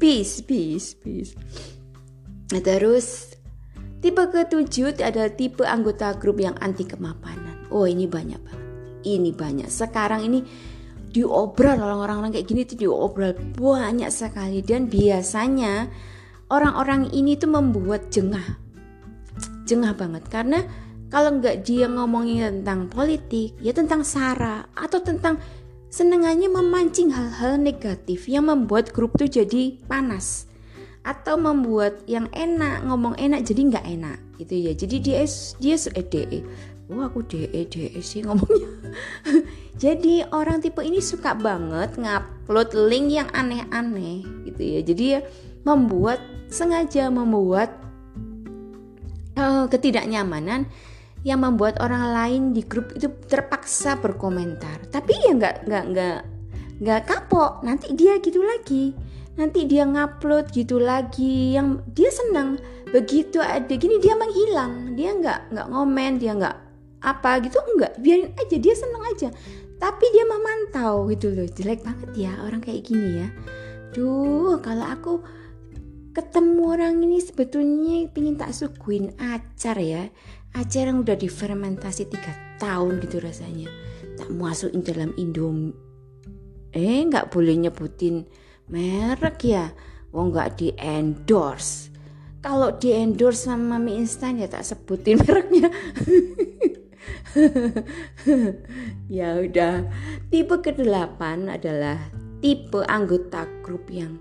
peace 0.00 0.40
peace 0.40 0.96
peace. 0.96 1.36
Nah, 2.50 2.64
terus 2.64 3.36
tipe 4.00 4.18
ketujuh 4.18 4.96
adalah 5.04 5.30
tipe 5.30 5.62
anggota 5.62 6.16
grup 6.16 6.40
yang 6.40 6.56
anti 6.58 6.88
kemapanan. 6.88 7.68
Oh 7.68 7.84
ini 7.84 8.08
banyak 8.08 8.40
banget. 8.40 8.68
Ini 9.04 9.30
banyak. 9.36 9.68
Sekarang 9.68 10.24
ini 10.24 10.40
diobrol 11.12 11.76
orang-orang 11.76 12.32
kayak 12.32 12.48
gini 12.48 12.64
tuh 12.64 12.80
diobrol 12.80 13.36
banyak 13.36 14.08
sekali. 14.08 14.64
Dan 14.64 14.88
biasanya 14.88 15.86
orang-orang 16.48 17.12
ini 17.12 17.36
tuh 17.36 17.52
membuat 17.52 18.08
jengah. 18.08 18.58
Jengah 19.68 19.94
banget. 19.94 20.26
Karena 20.26 20.64
kalau 21.10 21.38
nggak 21.38 21.66
dia 21.66 21.90
ngomongin 21.90 22.62
tentang 22.62 22.86
politik 22.86 23.58
ya 23.58 23.74
tentang 23.74 24.06
sara 24.06 24.70
atau 24.74 25.02
tentang 25.02 25.42
senengannya 25.90 26.46
memancing 26.46 27.10
hal-hal 27.10 27.58
negatif 27.58 28.30
yang 28.30 28.46
membuat 28.46 28.94
grup 28.94 29.18
tuh 29.18 29.26
jadi 29.26 29.76
panas. 29.90 30.46
Atau 31.02 31.40
membuat 31.40 32.04
yang 32.06 32.30
enak 32.30 32.86
ngomong 32.86 33.16
enak 33.18 33.42
jadi 33.42 33.60
nggak 33.74 33.86
enak 33.98 34.18
gitu 34.38 34.54
ya. 34.54 34.72
Jadi 34.72 34.96
dia 35.02 35.20
dia 35.58 35.76
eh, 35.76 36.06
de 36.06 36.22
oh 36.90 37.02
aku 37.06 37.26
de 37.26 37.46
de 37.66 37.98
sih 38.02 38.22
ngomongnya. 38.22 38.70
Jadi 39.82 40.26
orang 40.28 40.60
tipe 40.60 40.84
ini 40.84 41.00
suka 41.00 41.32
banget 41.32 41.96
ngupload 41.96 42.76
link 42.90 43.16
yang 43.16 43.30
aneh-aneh 43.32 44.26
gitu 44.44 44.60
ya. 44.60 44.80
Jadi 44.84 45.04
ya 45.16 45.20
membuat 45.64 46.20
sengaja 46.50 47.08
membuat 47.08 47.72
uh, 49.38 49.64
ketidaknyamanan 49.70 50.66
yang 51.20 51.44
membuat 51.44 51.76
orang 51.84 52.16
lain 52.16 52.42
di 52.56 52.64
grup 52.64 52.96
itu 52.96 53.12
terpaksa 53.28 54.00
berkomentar. 54.00 54.88
Tapi 54.88 55.12
ya 55.28 55.32
nggak 55.36 55.56
nggak 55.68 55.84
nggak 55.92 56.18
nggak 56.80 57.00
kapok. 57.04 57.60
Nanti 57.60 57.92
dia 57.92 58.16
gitu 58.20 58.40
lagi. 58.40 58.96
Nanti 59.36 59.68
dia 59.68 59.84
ngupload 59.84 60.48
gitu 60.52 60.80
lagi. 60.80 61.56
Yang 61.56 61.84
dia 61.92 62.10
senang. 62.12 62.56
Begitu 62.88 63.38
ada 63.40 63.68
gini 63.68 64.00
dia 64.00 64.16
menghilang. 64.16 64.96
Dia 64.96 65.12
nggak 65.12 65.40
nggak 65.52 65.66
ngomen. 65.68 66.12
Dia 66.16 66.32
nggak 66.36 66.56
apa 67.04 67.30
gitu 67.44 67.60
nggak. 67.60 68.00
Biarin 68.00 68.32
aja 68.36 68.56
dia 68.56 68.74
senang 68.76 69.04
aja. 69.12 69.28
Tapi 69.80 70.04
dia 70.12 70.24
memantau 70.24 71.08
gitu 71.12 71.32
loh. 71.32 71.48
Jelek 71.48 71.84
banget 71.84 72.10
ya 72.16 72.32
orang 72.40 72.64
kayak 72.64 72.88
gini 72.88 73.24
ya. 73.24 73.28
Duh 73.92 74.56
kalau 74.64 74.86
aku 74.88 75.12
ketemu 76.10 76.62
orang 76.74 76.94
ini 77.06 77.22
sebetulnya 77.22 78.10
pingin 78.10 78.34
tak 78.34 78.50
suguin 78.50 79.14
acar 79.14 79.78
ya 79.78 80.10
acar 80.54 80.90
yang 80.90 81.06
udah 81.06 81.14
difermentasi 81.14 82.10
tiga 82.10 82.32
tahun 82.58 82.98
gitu 83.02 83.22
rasanya. 83.22 83.70
Tak 84.18 84.28
masukin 84.34 84.82
dalam 84.82 85.10
indom 85.16 85.72
eh 86.70 87.02
nggak 87.02 87.34
boleh 87.34 87.54
nyebutin 87.66 88.26
merek 88.70 89.38
ya. 89.46 89.70
Wong 90.10 90.34
nggak 90.34 90.58
di 90.58 90.68
endorse. 90.74 91.90
Kalau 92.40 92.74
di 92.74 92.90
endorse 92.96 93.46
sama 93.46 93.76
mie 93.76 94.00
instan 94.02 94.40
ya 94.40 94.48
tak 94.50 94.66
sebutin 94.66 95.18
mereknya. 95.22 95.68
Ya 99.10 99.40
udah. 99.40 99.88
Tipe 100.30 100.56
kedelapan 100.62 101.50
adalah 101.50 101.98
tipe 102.38 102.84
anggota 102.86 103.48
grup 103.64 103.90
yang 103.90 104.20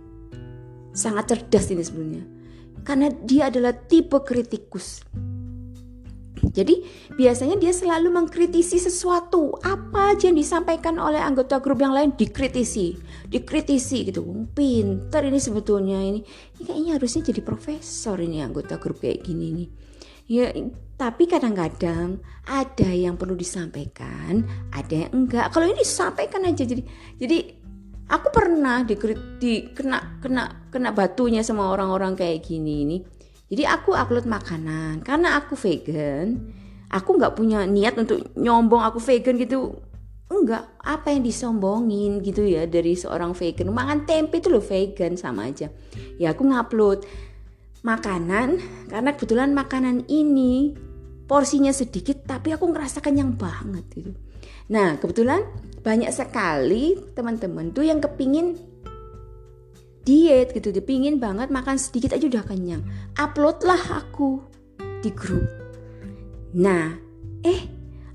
sangat 0.96 1.36
cerdas 1.36 1.70
ini 1.70 1.84
sebenarnya. 1.86 2.26
Karena 2.82 3.08
dia 3.14 3.54
adalah 3.54 3.76
tipe 3.76 4.18
kritikus 4.26 5.06
jadi 6.48 6.80
biasanya 7.20 7.60
dia 7.60 7.76
selalu 7.76 8.16
mengkritisi 8.16 8.80
sesuatu 8.80 9.60
apa 9.60 10.16
aja 10.16 10.32
yang 10.32 10.40
disampaikan 10.40 10.96
oleh 10.96 11.20
anggota 11.20 11.60
grup 11.60 11.84
yang 11.84 11.92
lain 11.92 12.16
dikritisi, 12.16 12.96
dikritisi 13.28 14.08
gitu. 14.08 14.24
Pinter 14.56 15.28
ini 15.28 15.40
sebetulnya 15.40 16.00
ini, 16.00 16.24
ini 16.58 16.62
kayaknya 16.64 16.92
harusnya 16.96 17.22
jadi 17.28 17.42
profesor 17.44 18.18
ini 18.24 18.40
anggota 18.40 18.80
grup 18.80 19.04
kayak 19.04 19.28
gini 19.28 19.48
nih. 19.52 19.70
Ya, 20.30 20.48
tapi 20.94 21.26
kadang-kadang 21.26 22.22
ada 22.46 22.90
yang 22.94 23.18
perlu 23.18 23.34
disampaikan, 23.34 24.46
ada 24.70 25.08
yang 25.08 25.12
enggak. 25.12 25.50
Kalau 25.52 25.66
ini 25.66 25.82
disampaikan 25.82 26.46
aja 26.46 26.64
jadi 26.64 26.86
jadi 27.18 27.38
aku 28.10 28.28
pernah 28.34 28.82
di, 28.86 28.98
di 29.38 29.54
kena 29.74 30.22
kena 30.22 30.70
kena 30.74 30.90
batunya 30.94 31.46
sama 31.46 31.70
orang-orang 31.70 32.18
kayak 32.18 32.46
gini 32.46 32.74
ini 32.86 32.98
jadi 33.50 33.66
aku 33.66 33.98
upload 33.98 34.30
makanan. 34.30 35.02
Karena 35.02 35.42
aku 35.42 35.58
vegan 35.58 36.54
aku 36.90 37.18
nggak 37.18 37.34
punya 37.38 37.66
niat 37.66 37.98
untuk 37.98 38.34
nyombong 38.38 38.82
aku 38.86 39.02
vegan 39.02 39.38
gitu. 39.42 39.78
Enggak 40.30 40.70
apa 40.86 41.10
yang 41.10 41.26
disombongin 41.26 42.22
gitu 42.22 42.46
ya 42.46 42.70
dari 42.70 42.94
seorang 42.94 43.34
vegan? 43.34 43.74
Makan 43.74 44.06
tempe 44.06 44.38
itu 44.38 44.54
loh 44.54 44.62
vegan 44.62 45.18
sama 45.18 45.50
aja. 45.50 45.74
Ya 46.22 46.38
aku 46.38 46.46
ngupload 46.46 47.02
makanan 47.82 48.62
karena 48.94 49.10
kebetulan 49.18 49.58
makanan 49.58 50.06
ini 50.06 50.78
porsinya 51.26 51.74
sedikit 51.74 52.30
tapi 52.30 52.54
aku 52.54 52.70
ngerasa 52.70 53.02
kenyang 53.02 53.34
banget 53.34 53.86
gitu. 53.98 54.12
Nah 54.70 55.02
kebetulan 55.02 55.42
banyak 55.82 56.14
sekali 56.14 56.94
teman-teman 57.18 57.74
tuh 57.74 57.90
yang 57.90 57.98
kepingin 57.98 58.54
diet 60.04 60.56
gitu 60.56 60.72
dipingin 60.72 61.18
banget 61.18 61.52
makan 61.52 61.76
sedikit 61.76 62.16
aja 62.16 62.26
udah 62.28 62.44
kenyang 62.48 62.84
uploadlah 63.20 63.80
aku 64.04 64.44
di 65.04 65.12
grup 65.12 65.46
nah 66.56 66.96
eh 67.44 67.62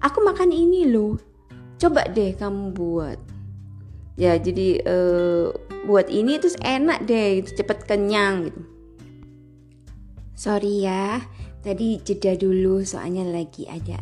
aku 0.01 0.25
makan 0.25 0.51
ini 0.51 0.89
loh 0.89 1.17
coba 1.81 2.09
deh 2.11 2.35
kamu 2.35 2.73
buat 2.73 3.19
ya 4.17 4.39
jadi 4.39 4.81
uh, 4.87 5.49
buat 5.85 6.09
ini 6.09 6.41
terus 6.41 6.57
enak 6.65 7.05
deh 7.05 7.43
gitu, 7.45 7.61
cepet 7.63 7.79
kenyang 7.85 8.49
gitu 8.49 8.63
sorry 10.35 10.85
ya 10.87 11.21
tadi 11.61 12.01
jeda 12.03 12.37
dulu 12.37 12.83
soalnya 12.83 13.25
lagi 13.29 13.69
ada 13.69 14.01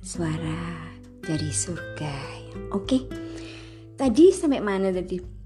suara 0.00 0.92
dari 1.20 1.50
surga 1.52 2.40
Oke. 2.70 2.86
Okay? 2.86 3.00
Tadi 3.94 4.32
sampai 4.32 4.62
mana 4.62 4.88
tadi? 4.90 5.39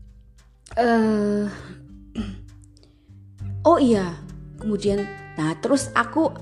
Uh, 0.73 1.47
oh 3.69 3.77
iya, 3.77 4.17
kemudian 4.57 5.05
nah 5.37 5.53
terus 5.61 5.93
aku 5.93 6.33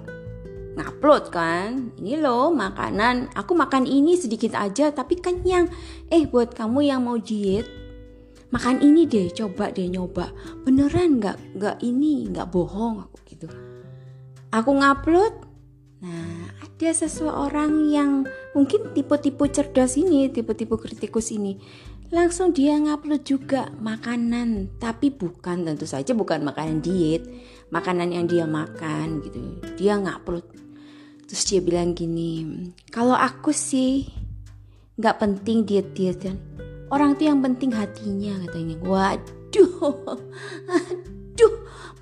ngupload 0.77 1.33
kan. 1.33 1.93
Ini 2.01 2.21
loh 2.21 2.53
makanan. 2.53 3.33
Aku 3.37 3.53
makan 3.53 3.85
ini 3.85 4.17
sedikit 4.17 4.57
aja 4.57 4.93
tapi 4.93 5.21
kenyang. 5.21 5.69
Eh 6.09 6.25
buat 6.25 6.57
kamu 6.57 6.89
yang 6.89 7.05
mau 7.05 7.19
diet 7.21 7.69
makan 8.53 8.81
ini 8.85 9.09
deh. 9.09 9.29
Coba 9.33 9.73
deh 9.73 9.89
nyoba. 9.89 10.33
Beneran 10.65 11.21
nggak 11.21 11.37
nggak 11.57 11.77
ini 11.85 12.29
nggak 12.33 12.49
bohong 12.53 13.05
aku 13.09 13.19
gitu. 13.29 13.49
Aku 14.53 14.71
ngupload. 14.77 15.35
Nah 16.03 16.51
ada 16.61 16.91
seseorang 16.91 17.95
yang 17.95 18.27
mungkin 18.59 18.91
tipe-tipe 18.91 19.47
cerdas 19.55 19.95
ini, 19.95 20.27
tipe-tipe 20.27 20.75
kritikus 20.75 21.31
ini, 21.31 21.63
langsung 22.13 22.53
dia 22.53 22.77
ngupload 22.77 23.25
juga 23.25 23.73
makanan, 23.81 24.77
tapi 24.77 25.09
bukan 25.09 25.65
tentu 25.65 25.89
saja 25.89 26.13
bukan 26.13 26.45
makanan 26.45 26.85
diet, 26.85 27.25
makanan 27.73 28.13
yang 28.13 28.29
dia 28.29 28.45
makan 28.45 29.25
gitu. 29.25 29.41
Dia 29.81 29.97
ngupload. 29.97 30.45
Terus 31.25 31.43
dia 31.49 31.65
bilang 31.65 31.97
gini, 31.97 32.69
kalau 32.93 33.17
aku 33.17 33.51
sih 33.51 34.05
nggak 35.01 35.17
penting 35.17 35.65
diet-dietan. 35.65 36.37
Orang 36.93 37.17
tuh 37.17 37.33
yang 37.33 37.41
penting 37.41 37.73
hatinya 37.73 38.37
katanya. 38.45 38.77
Waduh, 38.85 39.73
aduh, 40.77 41.55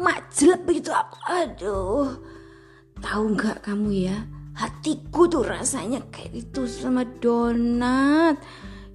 mak 0.02 0.34
jelek 0.34 0.66
begitu 0.66 0.90
aku. 0.90 1.16
Aduh, 1.30 2.18
tahu 2.98 3.22
nggak 3.38 3.62
kamu 3.62 4.10
ya? 4.10 4.18
hatiku 4.60 5.24
tuh 5.24 5.40
rasanya 5.40 6.04
kayak 6.12 6.36
itu 6.36 6.68
sama 6.68 7.08
donat 7.22 8.36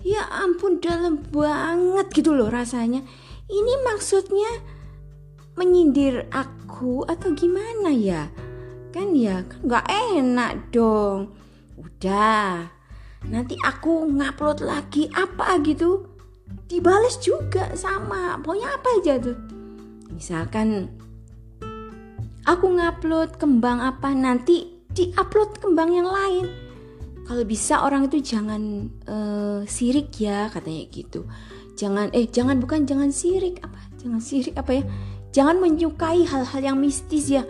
ya 0.05 0.21
ampun 0.29 0.77
dalam 0.77 1.17
banget 1.33 2.13
gitu 2.13 2.37
loh 2.37 2.53
rasanya. 2.53 3.01
Ini 3.49 3.73
maksudnya 3.81 4.61
menyindir 5.57 6.29
aku 6.29 7.09
atau 7.09 7.33
gimana 7.33 7.89
ya? 7.89 8.29
Kan 8.93 9.17
ya 9.17 9.41
kan 9.49 9.59
nggak 9.65 9.85
enak 9.89 10.51
dong. 10.69 11.33
Udah 11.81 12.69
nanti 13.25 13.57
aku 13.65 14.05
ngupload 14.05 14.61
lagi 14.61 15.09
apa 15.17 15.57
gitu? 15.65 16.05
Dibales 16.69 17.17
juga 17.17 17.73
sama 17.73 18.37
pokoknya 18.45 18.77
apa 18.77 18.87
aja 19.01 19.13
tuh. 19.17 19.37
Misalkan 20.13 20.85
aku 22.45 22.65
ngupload 22.77 23.41
kembang 23.41 23.81
apa 23.81 24.13
nanti 24.13 24.69
diupload 24.93 25.57
kembang 25.59 25.91
yang 25.91 26.07
lain 26.07 26.64
kalau 27.25 27.43
bisa 27.43 27.81
orang 27.81 28.05
itu 28.05 28.21
jangan 28.21 28.85
uh, 29.09 29.65
sirik 29.65 30.13
ya 30.21 30.47
katanya 30.53 30.85
gitu. 30.93 31.25
Jangan 31.75 32.13
eh 32.13 32.29
jangan 32.29 32.61
bukan 32.61 32.85
jangan 32.85 33.09
sirik 33.09 33.59
apa? 33.65 33.81
Jangan 33.97 34.21
sirik 34.21 34.55
apa 34.55 34.71
ya? 34.79 34.83
Jangan 35.35 35.59
menyukai 35.59 36.23
hal-hal 36.23 36.61
yang 36.61 36.77
mistis 36.79 37.27
ya. 37.27 37.43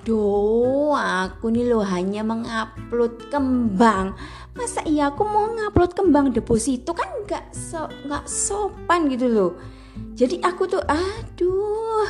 Duh, 0.00 0.96
aku 0.96 1.52
nih 1.52 1.68
loh 1.68 1.84
hanya 1.84 2.24
mengupload 2.24 3.28
kembang. 3.28 4.16
Masa 4.56 4.80
iya 4.88 5.12
aku 5.12 5.28
mau 5.28 5.46
ngupload 5.52 5.92
kembang 5.92 6.32
deposito? 6.32 6.96
Kan 6.96 7.28
nggak 7.28 7.52
so, 7.52 7.86
nggak 8.08 8.24
sopan 8.24 9.12
gitu 9.12 9.28
loh. 9.28 9.52
Jadi 10.16 10.40
aku 10.40 10.64
tuh 10.64 10.82
aduh 10.88 12.08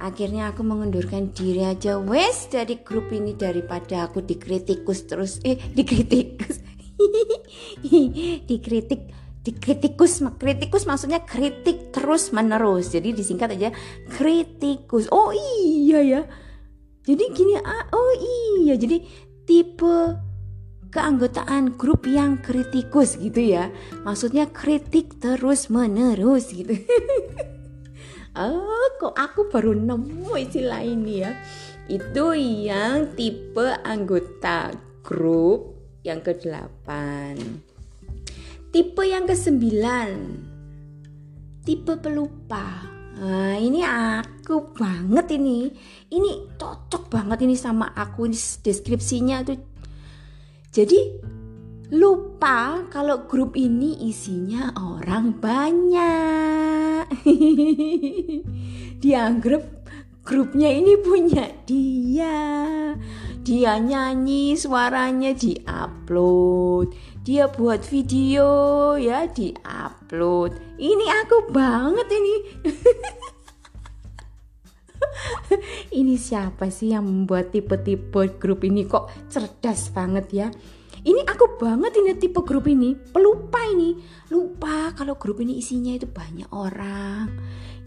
akhirnya 0.00 0.50
aku 0.50 0.64
mengundurkan 0.64 1.30
diri 1.36 1.68
aja. 1.68 2.00
Wes 2.00 2.48
dari 2.48 2.80
grup 2.80 3.12
ini 3.12 3.36
daripada 3.36 4.08
aku 4.08 4.24
dikritikus 4.24 5.04
terus. 5.04 5.38
Eh 5.44 5.60
dikritikus. 5.76 6.56
Dikritik 8.48 9.12
dikritikus. 9.44 10.24
Kritikus 10.40 10.84
maksudnya 10.88 11.20
kritik 11.22 11.92
terus 11.92 12.32
menerus. 12.32 12.96
Jadi 12.96 13.12
disingkat 13.12 13.54
aja 13.60 13.70
kritikus. 14.08 15.12
Oh 15.12 15.30
iya 15.36 16.00
ya. 16.00 16.22
Jadi 17.04 17.24
gini 17.36 17.60
ah, 17.60 17.84
oh 17.92 18.12
iya. 18.64 18.80
Jadi 18.80 19.04
tipe 19.44 20.16
keanggotaan 20.90 21.78
grup 21.78 22.08
yang 22.08 22.40
kritikus 22.40 23.20
gitu 23.20 23.40
ya. 23.40 23.68
Maksudnya 24.02 24.48
kritik 24.48 25.20
terus 25.20 25.68
menerus 25.68 26.50
gitu 26.50 26.74
oh 28.40 28.88
kok 28.96 29.14
aku 29.16 29.52
baru 29.52 29.76
nemu 29.76 30.32
istilah 30.40 30.80
ini 30.80 31.14
ya? 31.20 31.32
Itu 31.90 32.32
yang 32.38 33.12
tipe 33.18 33.66
anggota 33.84 34.72
grup 35.04 35.76
yang 36.00 36.24
ke-8 36.24 36.88
tipe 38.70 39.02
yang 39.02 39.26
ke-9 39.26 39.66
tipe 41.66 41.92
pelupa. 41.98 42.86
Nah, 43.20 43.58
ini 43.60 43.84
aku 43.84 44.72
banget 44.72 45.36
ini. 45.36 45.68
Ini 46.08 46.56
cocok 46.56 47.12
banget 47.12 47.44
ini 47.44 47.52
sama 47.52 47.92
aku. 47.92 48.24
Ini 48.24 48.38
deskripsinya 48.64 49.44
tuh 49.44 49.58
jadi 50.70 50.98
lupa 51.90 52.86
kalau 52.86 53.26
grup 53.26 53.58
ini 53.58 53.98
isinya 54.06 54.70
orang 54.78 55.34
banyak. 55.42 57.02
Dianggap 59.02 59.62
grupnya 60.22 60.70
ini 60.70 60.94
punya 61.02 61.50
dia. 61.66 62.38
Dia 63.42 63.82
nyanyi, 63.82 64.54
suaranya 64.54 65.34
diupload. 65.34 66.94
Dia 67.26 67.50
buat 67.50 67.82
video 67.82 68.94
ya 68.94 69.26
diupload. 69.26 70.78
Ini 70.78 71.06
aku 71.26 71.50
banget 71.50 72.06
ini. 72.14 72.36
ini 76.00 76.14
siapa 76.14 76.70
sih 76.70 76.94
yang 76.94 77.10
membuat 77.10 77.50
tipe-tipe 77.50 78.38
grup 78.38 78.62
ini 78.62 78.86
kok 78.86 79.10
cerdas 79.26 79.90
banget 79.90 80.26
ya? 80.30 80.48
Ini 81.06 81.24
aku 81.24 81.56
banget 81.56 81.92
ini 81.96 82.12
tipe 82.16 82.40
grup 82.44 82.68
ini 82.68 82.92
pelupa 82.92 83.60
ini. 83.64 83.96
Lupa 84.28 84.92
kalau 84.92 85.16
grup 85.16 85.40
ini 85.40 85.56
isinya 85.56 85.96
itu 85.96 86.04
banyak 86.04 86.48
orang 86.52 87.28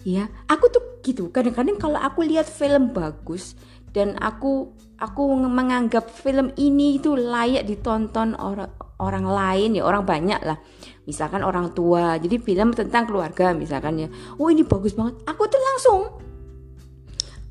ya. 0.02 0.28
Aku 0.50 0.70
tuh 0.70 1.02
gitu 1.06 1.30
kadang-kadang 1.30 1.78
kalau 1.78 2.00
aku 2.00 2.26
lihat 2.26 2.48
film 2.50 2.96
bagus 2.96 3.54
dan 3.94 4.18
aku 4.18 4.74
aku 4.98 5.22
menganggap 5.38 6.10
film 6.10 6.50
ini 6.58 6.98
itu 6.98 7.14
layak 7.14 7.70
ditonton 7.70 8.34
orang 8.40 8.74
orang 8.98 9.26
lain 9.28 9.78
ya 9.78 9.84
orang 9.86 10.04
banyak 10.04 10.42
lah. 10.42 10.58
Misalkan 11.04 11.44
orang 11.44 11.76
tua 11.76 12.18
jadi 12.18 12.40
film 12.40 12.74
tentang 12.74 13.06
keluarga 13.06 13.54
misalkan 13.54 14.02
ya. 14.02 14.08
Oh 14.40 14.50
ini 14.50 14.66
bagus 14.66 14.98
banget. 14.98 15.22
Aku 15.30 15.46
tuh 15.46 15.62
langsung 15.62 16.02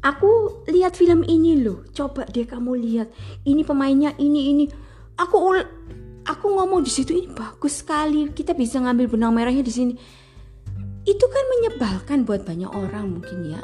aku 0.03 0.65
lihat 0.69 0.99
film 0.99 1.23
ini 1.23 1.63
loh. 1.63 1.87
Coba 1.95 2.27
deh 2.27 2.45
kamu 2.45 2.73
lihat. 2.75 3.09
Ini 3.47 3.63
pemainnya 3.63 4.17
ini 4.19 4.41
ini 4.51 4.65
aku 5.23 5.37
aku 6.27 6.47
ngomong 6.51 6.83
di 6.83 6.91
situ 6.91 7.15
ini 7.15 7.31
bagus 7.31 7.83
sekali 7.83 8.31
kita 8.31 8.55
bisa 8.55 8.83
ngambil 8.83 9.07
benang 9.07 9.33
merahnya 9.35 9.63
di 9.63 9.73
sini. 9.73 9.95
Itu 11.03 11.27
kan 11.27 11.45
menyebalkan 11.59 12.23
buat 12.23 12.47
banyak 12.47 12.71
orang 12.71 13.19
mungkin 13.19 13.59
ya. 13.59 13.61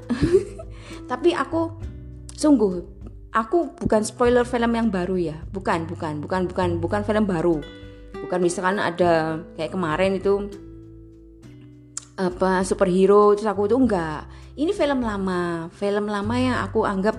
Tapi 1.11 1.35
aku 1.35 1.71
sungguh 2.35 2.83
aku 3.35 3.79
bukan 3.79 4.03
spoiler 4.03 4.43
film 4.43 4.75
yang 4.75 4.89
baru 4.91 5.17
ya. 5.19 5.37
Bukan 5.51 5.87
bukan 5.87 6.23
bukan 6.23 6.51
bukan 6.51 6.69
bukan 6.83 7.01
film 7.07 7.25
baru. 7.27 7.63
Bukan 8.19 8.39
misalkan 8.43 8.83
ada 8.83 9.43
kayak 9.55 9.71
kemarin 9.71 10.19
itu 10.19 10.51
apa 12.19 12.67
superhero 12.67 13.31
terus 13.39 13.47
aku 13.47 13.71
tuh 13.71 13.79
enggak. 13.79 14.27
Ini 14.59 14.75
film 14.75 15.07
lama 15.07 15.71
film 15.71 16.11
lama 16.11 16.35
yang 16.35 16.59
aku 16.67 16.83
anggap 16.83 17.15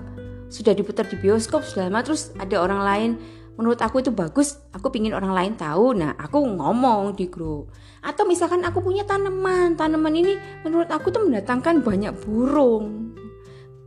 sudah 0.52 0.76
diputar 0.76 1.08
di 1.08 1.16
bioskop 1.16 1.64
sudah 1.64 1.88
lama 1.88 2.04
terus 2.04 2.34
ada 2.36 2.60
orang 2.60 2.82
lain 2.84 3.10
menurut 3.58 3.78
aku 3.82 4.02
itu 4.02 4.10
bagus 4.14 4.58
aku 4.70 4.90
pingin 4.92 5.14
orang 5.14 5.32
lain 5.34 5.54
tahu. 5.58 5.96
Nah 5.96 6.14
aku 6.18 6.42
ngomong 6.42 7.14
di 7.14 7.26
grup. 7.26 7.70
Atau 8.02 8.26
misalkan 8.28 8.62
aku 8.62 8.82
punya 8.84 9.06
tanaman 9.06 9.74
tanaman 9.78 10.14
ini 10.14 10.34
menurut 10.62 10.90
aku 10.90 11.10
tuh 11.10 11.26
mendatangkan 11.26 11.82
banyak 11.82 12.12
burung. 12.22 13.16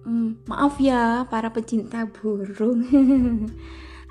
Hmm, 0.03 0.43
maaf 0.49 0.79
ya 0.83 1.23
para 1.31 1.47
pecinta 1.51 2.03
burung. 2.03 2.83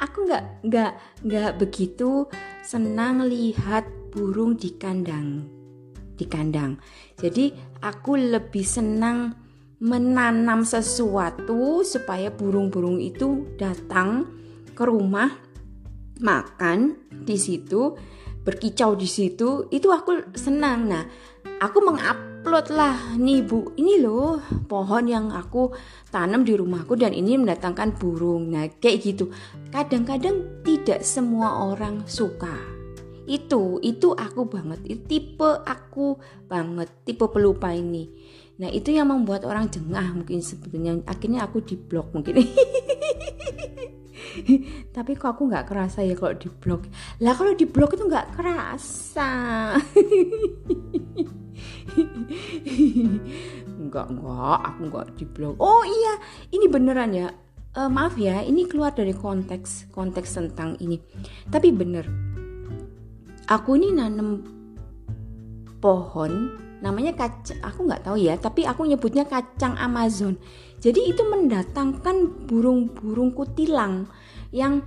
Aku 0.03 0.27
nggak 0.27 0.67
nggak 0.67 0.93
nggak 1.23 1.53
begitu 1.63 2.27
senang 2.65 3.23
lihat 3.23 3.87
burung 4.11 4.59
di 4.59 4.75
kandang 4.75 5.47
di 6.17 6.27
kandang. 6.31 6.79
Jadi 7.19 7.51
aku 7.83 8.15
lebih 8.15 8.63
senang 8.63 9.35
menanam 9.83 10.63
sesuatu 10.63 11.83
supaya 11.83 12.31
burung-burung 12.31 13.03
itu 13.03 13.51
datang 13.59 14.31
ke 14.73 14.83
rumah 14.85 15.31
makan 16.23 17.09
di 17.11 17.37
situ, 17.37 17.97
berkicau 18.43 18.99
di 18.99 19.07
situ, 19.07 19.69
itu 19.71 19.89
aku 19.91 20.35
senang. 20.35 20.91
Nah, 20.91 21.05
aku 21.63 21.79
mengupload 21.83 22.67
lah 22.75 23.15
nih 23.19 23.43
bu, 23.47 23.75
ini 23.79 24.03
loh 24.03 24.43
pohon 24.67 25.07
yang 25.07 25.31
aku 25.31 25.71
tanam 26.11 26.43
di 26.43 26.59
rumahku 26.59 26.99
dan 26.99 27.15
ini 27.15 27.39
mendatangkan 27.39 27.99
burung. 27.99 28.51
Nah, 28.51 28.71
kayak 28.83 29.03
gitu. 29.03 29.31
Kadang-kadang 29.71 30.63
tidak 30.67 31.07
semua 31.07 31.71
orang 31.71 32.07
suka. 32.07 32.53
Itu, 33.23 33.79
itu 33.87 34.11
aku 34.19 34.51
banget. 34.51 34.83
Itu 34.83 35.03
tipe 35.07 35.51
aku 35.63 36.19
banget, 36.51 36.91
tipe 37.07 37.23
pelupa 37.31 37.71
ini. 37.71 38.11
Nah, 38.59 38.69
itu 38.71 38.95
yang 38.95 39.11
membuat 39.11 39.47
orang 39.47 39.71
jengah 39.71 40.15
mungkin 40.15 40.43
sebetulnya. 40.43 40.99
Akhirnya 41.07 41.47
aku 41.47 41.63
diblok 41.63 42.15
mungkin. 42.15 42.43
tapi 44.97 45.13
kok 45.17 45.37
aku 45.37 45.49
nggak 45.49 45.67
kerasa 45.69 46.03
ya 46.05 46.15
kalau 46.17 46.35
di 46.37 46.49
blog 46.49 46.87
lah 47.21 47.35
kalau 47.37 47.53
di 47.53 47.67
blog 47.69 47.95
itu 47.95 48.05
nggak 48.07 48.29
kerasa. 48.37 49.31
Enggak 53.83 54.07
enggak 54.09 54.59
aku 54.63 54.81
nggak 54.89 55.09
di 55.19 55.25
blog 55.29 55.55
oh 55.61 55.83
iya. 55.85 56.15
Ini 56.55 56.67
beneran 56.71 57.13
ya. 57.13 57.29
Uh, 57.73 57.89
maaf 57.89 58.17
ya. 58.21 58.45
Ini 58.45 58.69
keluar 58.69 58.93
dari 58.93 59.13
konteks 59.17 59.93
konteks 59.93 60.31
tentang 60.37 60.77
ini. 60.81 61.01
Tapi 61.49 61.69
bener. 61.73 62.05
Aku 63.49 63.77
ini 63.77 63.93
nanem 63.93 64.45
pohon. 65.83 66.61
Namanya 66.83 67.15
kacang 67.15 67.61
aku 67.63 67.87
nggak 67.87 68.03
tahu 68.07 68.17
ya. 68.21 68.35
Tapi 68.39 68.65
aku 68.65 68.87
nyebutnya 68.89 69.25
kacang 69.29 69.77
Amazon. 69.79 70.37
Jadi 70.83 71.15
itu 71.15 71.23
mendatangkan 71.23 72.47
burung-burung 72.51 73.31
kutilang 73.31 74.11
yang 74.53 74.85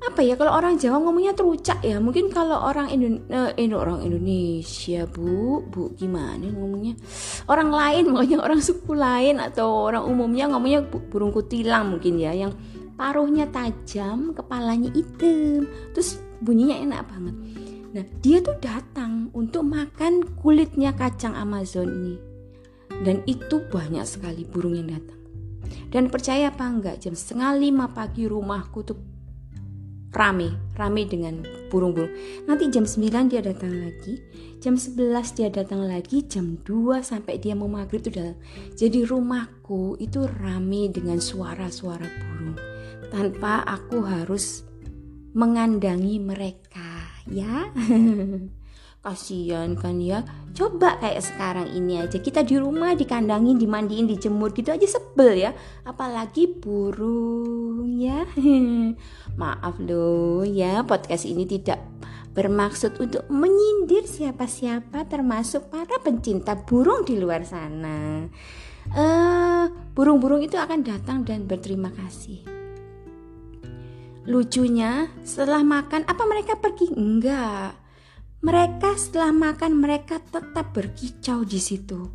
apa 0.00 0.24
ya 0.24 0.32
kalau 0.32 0.56
orang 0.56 0.80
Jawa 0.80 0.96
ngomongnya 1.04 1.36
terucak 1.36 1.84
ya. 1.84 2.00
Mungkin 2.00 2.32
kalau 2.32 2.56
orang 2.56 2.88
Indo 2.88 3.20
eh, 3.28 3.76
orang 3.76 4.00
Indonesia 4.00 5.04
bu 5.04 5.60
bu 5.68 5.92
gimana 5.92 6.48
ngomongnya? 6.48 6.96
Orang 7.44 7.68
lain 7.68 8.08
makanya 8.08 8.40
orang 8.40 8.64
suku 8.64 8.96
lain 8.96 9.36
atau 9.36 9.92
orang 9.92 10.08
umumnya 10.08 10.48
ngomongnya 10.48 10.88
burung 10.88 11.36
kutilang 11.36 11.92
mungkin 11.92 12.16
ya 12.16 12.32
yang 12.32 12.56
paruhnya 12.96 13.44
tajam 13.52 14.32
kepalanya 14.32 14.88
hitam 14.96 15.68
terus 15.92 16.16
bunyinya 16.40 16.80
enak 16.80 17.04
banget. 17.04 17.36
Nah 17.92 18.04
dia 18.24 18.38
tuh 18.40 18.56
datang 18.56 19.28
untuk 19.36 19.68
makan 19.68 20.24
kulitnya 20.40 20.96
kacang 20.96 21.36
Amazon 21.36 21.92
ini. 21.92 22.16
Dan 23.00 23.24
itu 23.28 23.64
banyak 23.68 24.04
sekali 24.04 24.44
burung 24.48 24.76
yang 24.76 24.96
datang 24.96 25.19
dan 25.90 26.10
percaya 26.10 26.50
apa 26.50 26.64
enggak 26.66 27.02
jam 27.02 27.14
setengah 27.14 27.56
lima 27.58 27.90
pagi 27.90 28.26
rumahku 28.26 28.80
tuh 28.82 28.98
rame, 30.10 30.58
rame 30.74 31.06
dengan 31.06 31.42
burung-burung. 31.70 32.10
Nanti 32.50 32.66
jam 32.70 32.82
9 32.82 33.30
dia 33.30 33.40
datang 33.42 33.70
lagi, 33.70 34.18
jam 34.58 34.74
11 34.74 35.38
dia 35.38 35.48
datang 35.48 35.86
lagi, 35.86 36.26
jam 36.26 36.58
2 36.66 36.98
sampai 37.02 37.38
dia 37.38 37.54
mau 37.54 37.70
maghrib 37.70 38.02
itu 38.02 38.10
udah. 38.18 38.34
Jadi 38.74 39.06
rumahku 39.06 39.94
itu 40.02 40.26
rame 40.42 40.90
dengan 40.90 41.22
suara-suara 41.22 42.06
burung 42.06 42.58
tanpa 43.10 43.62
aku 43.66 44.02
harus 44.02 44.66
mengandangi 45.34 46.18
mereka, 46.18 47.14
ya. 47.30 47.70
kasihan 49.00 49.72
kan 49.76 49.96
ya. 50.00 50.24
Coba 50.52 51.00
kayak 51.00 51.24
sekarang 51.24 51.68
ini 51.72 52.04
aja. 52.04 52.20
Kita 52.20 52.44
di 52.44 52.60
rumah 52.60 52.92
dikandangin 52.92 53.56
dimandiin 53.56 54.04
dijemur 54.04 54.52
gitu 54.52 54.72
aja 54.72 54.84
sebel 54.84 55.40
ya. 55.40 55.50
Apalagi 55.88 56.48
burung 56.48 57.88
ya. 57.96 58.28
Maaf 59.40 59.80
loh 59.80 60.44
ya 60.44 60.84
podcast 60.84 61.24
ini 61.24 61.48
tidak 61.48 61.80
bermaksud 62.30 62.94
untuk 63.02 63.26
menyindir 63.26 64.06
siapa-siapa 64.06 65.02
termasuk 65.10 65.66
para 65.66 65.98
pencinta 65.98 66.54
burung 66.54 67.02
di 67.02 67.18
luar 67.18 67.42
sana. 67.42 68.28
Uh, 68.90 69.66
burung-burung 69.96 70.44
itu 70.44 70.60
akan 70.60 70.84
datang 70.84 71.24
dan 71.24 71.48
berterima 71.48 71.90
kasih. 71.90 72.42
Lucunya 74.28 75.08
setelah 75.24 75.64
makan 75.64 76.04
apa 76.06 76.22
mereka 76.28 76.54
pergi? 76.60 76.92
Enggak 76.92 77.89
mereka 78.40 78.96
setelah 78.96 79.36
makan 79.36 79.84
mereka 79.84 80.16
tetap 80.32 80.72
berkicau 80.72 81.44
di 81.44 81.60
situ. 81.60 82.08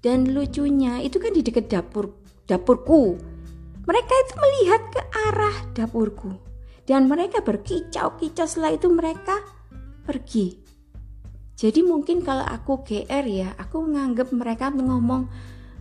Dan 0.00 0.32
lucunya 0.32 1.04
itu 1.04 1.20
kan 1.20 1.36
di 1.36 1.44
dekat 1.44 1.68
dapur 1.68 2.16
dapurku. 2.48 3.20
Mereka 3.84 4.14
itu 4.24 4.34
melihat 4.40 4.82
ke 4.88 5.00
arah 5.28 5.56
dapurku. 5.76 6.32
Dan 6.88 7.12
mereka 7.12 7.44
berkicau-kicau 7.44 8.48
setelah 8.48 8.72
itu 8.72 8.88
mereka 8.88 9.36
pergi. 10.08 10.56
Jadi 11.60 11.84
mungkin 11.84 12.24
kalau 12.24 12.42
aku 12.48 12.80
GR 12.80 13.24
ya, 13.28 13.52
aku 13.60 13.84
menganggap 13.84 14.32
mereka 14.32 14.72
ngomong 14.72 15.28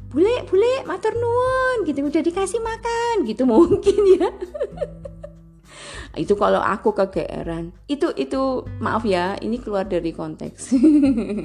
bule 0.09 0.41
bule 0.49 0.73
matur 0.89 1.13
nuwun 1.13 1.85
gitu 1.85 2.01
udah 2.01 2.21
dikasih 2.25 2.57
makan 2.65 3.29
gitu 3.29 3.45
mungkin 3.49 4.01
ya 4.17 4.29
itu 6.17 6.33
kalau 6.33 6.61
aku 6.63 6.95
kegeeran. 6.95 7.69
Itu 7.85 8.13
itu 8.17 8.65
maaf 8.81 9.05
ya 9.05 9.37
ini 9.41 9.61
keluar 9.61 9.85
dari 9.85 10.09
konteks. 10.09 10.73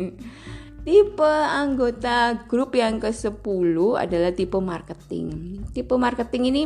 Tipe 0.85 1.33
anggota 1.49 2.45
grup 2.45 2.77
yang 2.77 3.01
ke-10 3.01 3.73
adalah 3.97 4.33
tipe 4.37 4.61
marketing. 4.61 5.57
Tipe 5.73 5.97
marketing 5.97 6.43
ini 6.53 6.63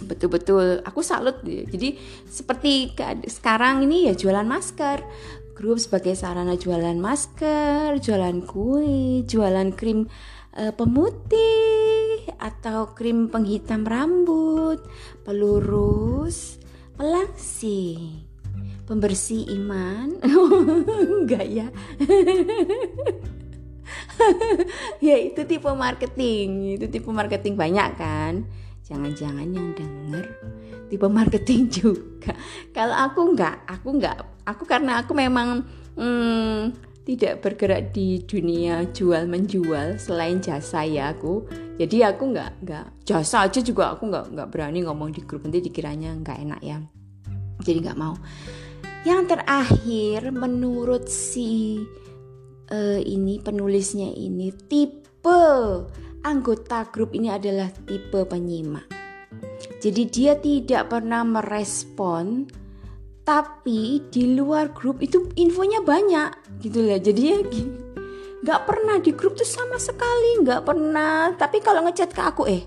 betul-betul 0.00 0.82
aku 0.82 1.04
salut 1.04 1.38
jadi 1.46 1.94
seperti 2.26 2.90
sekarang 3.30 3.86
ini 3.86 4.10
ya 4.10 4.18
jualan 4.18 4.46
masker. 4.46 5.06
Grup 5.54 5.76
sebagai 5.76 6.16
sarana 6.16 6.56
jualan 6.56 6.96
masker 6.96 8.00
jualan 8.02 8.42
kue 8.48 9.22
jualan 9.28 9.76
krim 9.76 10.08
e, 10.56 10.72
pemutih 10.72 12.32
atau 12.40 12.96
krim 12.96 13.28
penghitam 13.28 13.84
rambut 13.84 14.80
pelurus 15.22 16.59
Pelangsing 17.00 18.28
Pembersih 18.84 19.48
iman. 19.56 20.20
Enggak 21.24 21.48
ya. 21.48 21.66
Ya 25.00 25.16
itu 25.16 25.40
tipe 25.48 25.66
marketing. 25.72 26.76
Itu 26.76 26.92
tipe 26.92 27.08
marketing 27.08 27.56
banyak 27.56 27.96
kan. 27.96 28.44
Jangan-jangan 28.84 29.48
yang 29.48 29.72
denger 29.72 30.28
Tipe 30.92 31.08
marketing 31.08 31.72
juga. 31.72 32.36
Kalau 32.76 32.92
aku 32.92 33.32
enggak. 33.32 33.64
Aku 33.64 33.96
enggak. 33.96 34.20
Aku 34.44 34.68
karena 34.68 35.00
aku 35.00 35.16
memang 35.16 35.64
hmm, 35.96 36.76
Tidak 37.10 37.42
bergerak 37.42 37.90
di 37.90 38.22
dunia 38.22 38.86
jual 38.94 39.26
menjual 39.26 39.98
Selain 39.98 40.38
jasa 40.38 40.86
ya 40.86 41.10
aku. 41.10 41.42
Jadi 41.74 42.06
aku 42.06 42.30
nggak 42.30 42.62
nggak 42.62 42.86
jasa 43.02 43.50
aja 43.50 43.58
juga 43.58 43.98
aku 43.98 44.06
nggak 44.06 44.30
nggak 44.30 44.48
berani 44.54 44.86
ngomong 44.86 45.10
di 45.10 45.26
grup. 45.26 45.42
Nanti 45.42 45.58
dikiranya 45.58 46.14
nggak 46.22 46.38
enak 46.38 46.60
ya. 46.62 46.78
Jadi 47.66 47.78
nggak 47.82 47.98
mau. 47.98 48.14
Yang 49.02 49.34
terakhir 49.34 50.30
menurut 50.30 51.10
si 51.10 51.82
uh, 52.70 53.00
ini 53.02 53.42
penulisnya 53.42 54.06
ini 54.14 54.54
tipe 54.70 55.42
anggota 56.22 56.86
grup 56.94 57.10
ini 57.16 57.32
adalah 57.32 57.74
tipe 57.90 58.22
penyimak. 58.22 58.86
Jadi 59.80 60.02
dia 60.06 60.38
tidak 60.38 60.92
pernah 60.92 61.24
merespon 61.24 62.46
tapi 63.30 64.02
di 64.10 64.34
luar 64.34 64.74
grup 64.74 64.98
itu 64.98 65.30
infonya 65.38 65.86
banyak 65.86 66.34
gitu 66.66 66.82
ya 66.82 66.98
jadi 66.98 67.38
ya 67.38 67.38
gini 67.46 67.90
nggak 68.40 68.60
pernah 68.66 68.96
di 68.98 69.14
grup 69.14 69.36
tuh 69.36 69.46
sama 69.46 69.76
sekali 69.76 70.40
nggak 70.40 70.64
pernah. 70.64 71.28
Tapi 71.36 71.60
kalau 71.60 71.84
ngechat 71.84 72.10
ke 72.16 72.24
aku 72.24 72.48
eh 72.48 72.64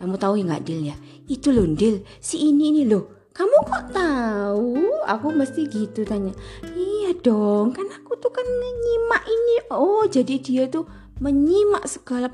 kamu 0.00 0.16
tahu 0.16 0.40
ya 0.40 0.44
nggak 0.48 0.64
Dil 0.64 0.80
ya? 0.88 0.96
Itu 1.28 1.52
loh 1.52 1.68
Dil 1.68 2.00
si 2.18 2.48
ini 2.48 2.72
ini 2.72 2.82
loh. 2.88 3.28
Kamu 3.32 3.56
kok 3.64 3.84
tahu? 3.92 5.04
Aku 5.08 5.32
mesti 5.32 5.68
gitu 5.68 6.04
tanya. 6.04 6.32
Iya 6.72 7.16
dong 7.20 7.76
kan 7.76 7.88
aku 7.92 8.16
tuh 8.16 8.32
kan 8.32 8.44
nyimak 8.48 9.22
ini. 9.28 9.68
Oh 9.68 10.08
jadi 10.08 10.40
dia 10.40 10.64
tuh 10.68 10.88
menyimak 11.20 11.84
segala 11.86 12.32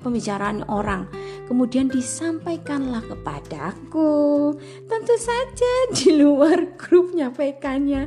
pembicaraan 0.00 0.64
orang 0.70 1.10
kemudian 1.50 1.90
disampaikanlah 1.90 3.02
kepadaku 3.10 4.54
tentu 4.86 5.14
saja 5.18 5.72
di 5.98 6.14
luar 6.14 6.78
grup 6.78 7.10
nyampaikannya 7.10 8.06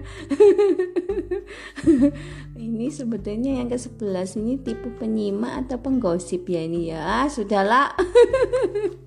ini 2.55 2.87
sebetulnya 2.87 3.59
yang 3.59 3.67
ke 3.67 3.75
sebelas 3.75 4.39
ini 4.39 4.55
tipe 4.63 4.87
penyimak 4.95 5.67
atau 5.67 5.75
penggosip 5.83 6.47
ya 6.47 6.63
ini 6.63 6.95
ya 6.95 7.27
sudahlah 7.27 7.91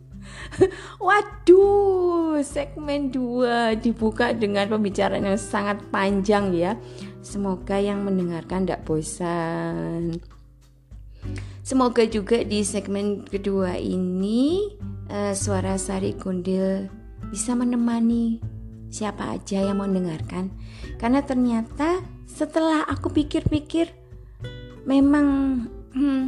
Waduh, 1.07 2.41
segmen 2.41 3.13
2 3.13 3.79
dibuka 3.81 4.33
dengan 4.33 4.69
pembicaraan 4.69 5.27
yang 5.29 5.41
sangat 5.41 5.81
panjang 5.93 6.53
ya. 6.57 6.75
Semoga 7.21 7.77
yang 7.77 8.07
mendengarkan 8.07 8.65
tidak 8.65 8.87
bosan. 8.89 10.19
Semoga 11.67 12.07
juga 12.07 12.47
di 12.47 12.63
segmen 12.63 13.27
kedua 13.27 13.75
ini 13.75 14.71
uh, 15.11 15.35
suara 15.35 15.75
Sari 15.75 16.15
Gundil 16.15 16.87
bisa 17.27 17.59
menemani 17.59 18.39
siapa 18.87 19.35
aja 19.35 19.67
yang 19.67 19.83
mau 19.83 19.91
dengarkan. 19.91 20.55
Karena 20.95 21.27
ternyata 21.27 22.07
setelah 22.23 22.87
aku 22.87 23.11
pikir-pikir 23.11 23.91
memang 24.87 25.27
hmm, 25.91 26.25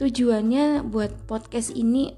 tujuannya 0.00 0.88
buat 0.88 1.28
podcast 1.28 1.76
ini 1.76 2.16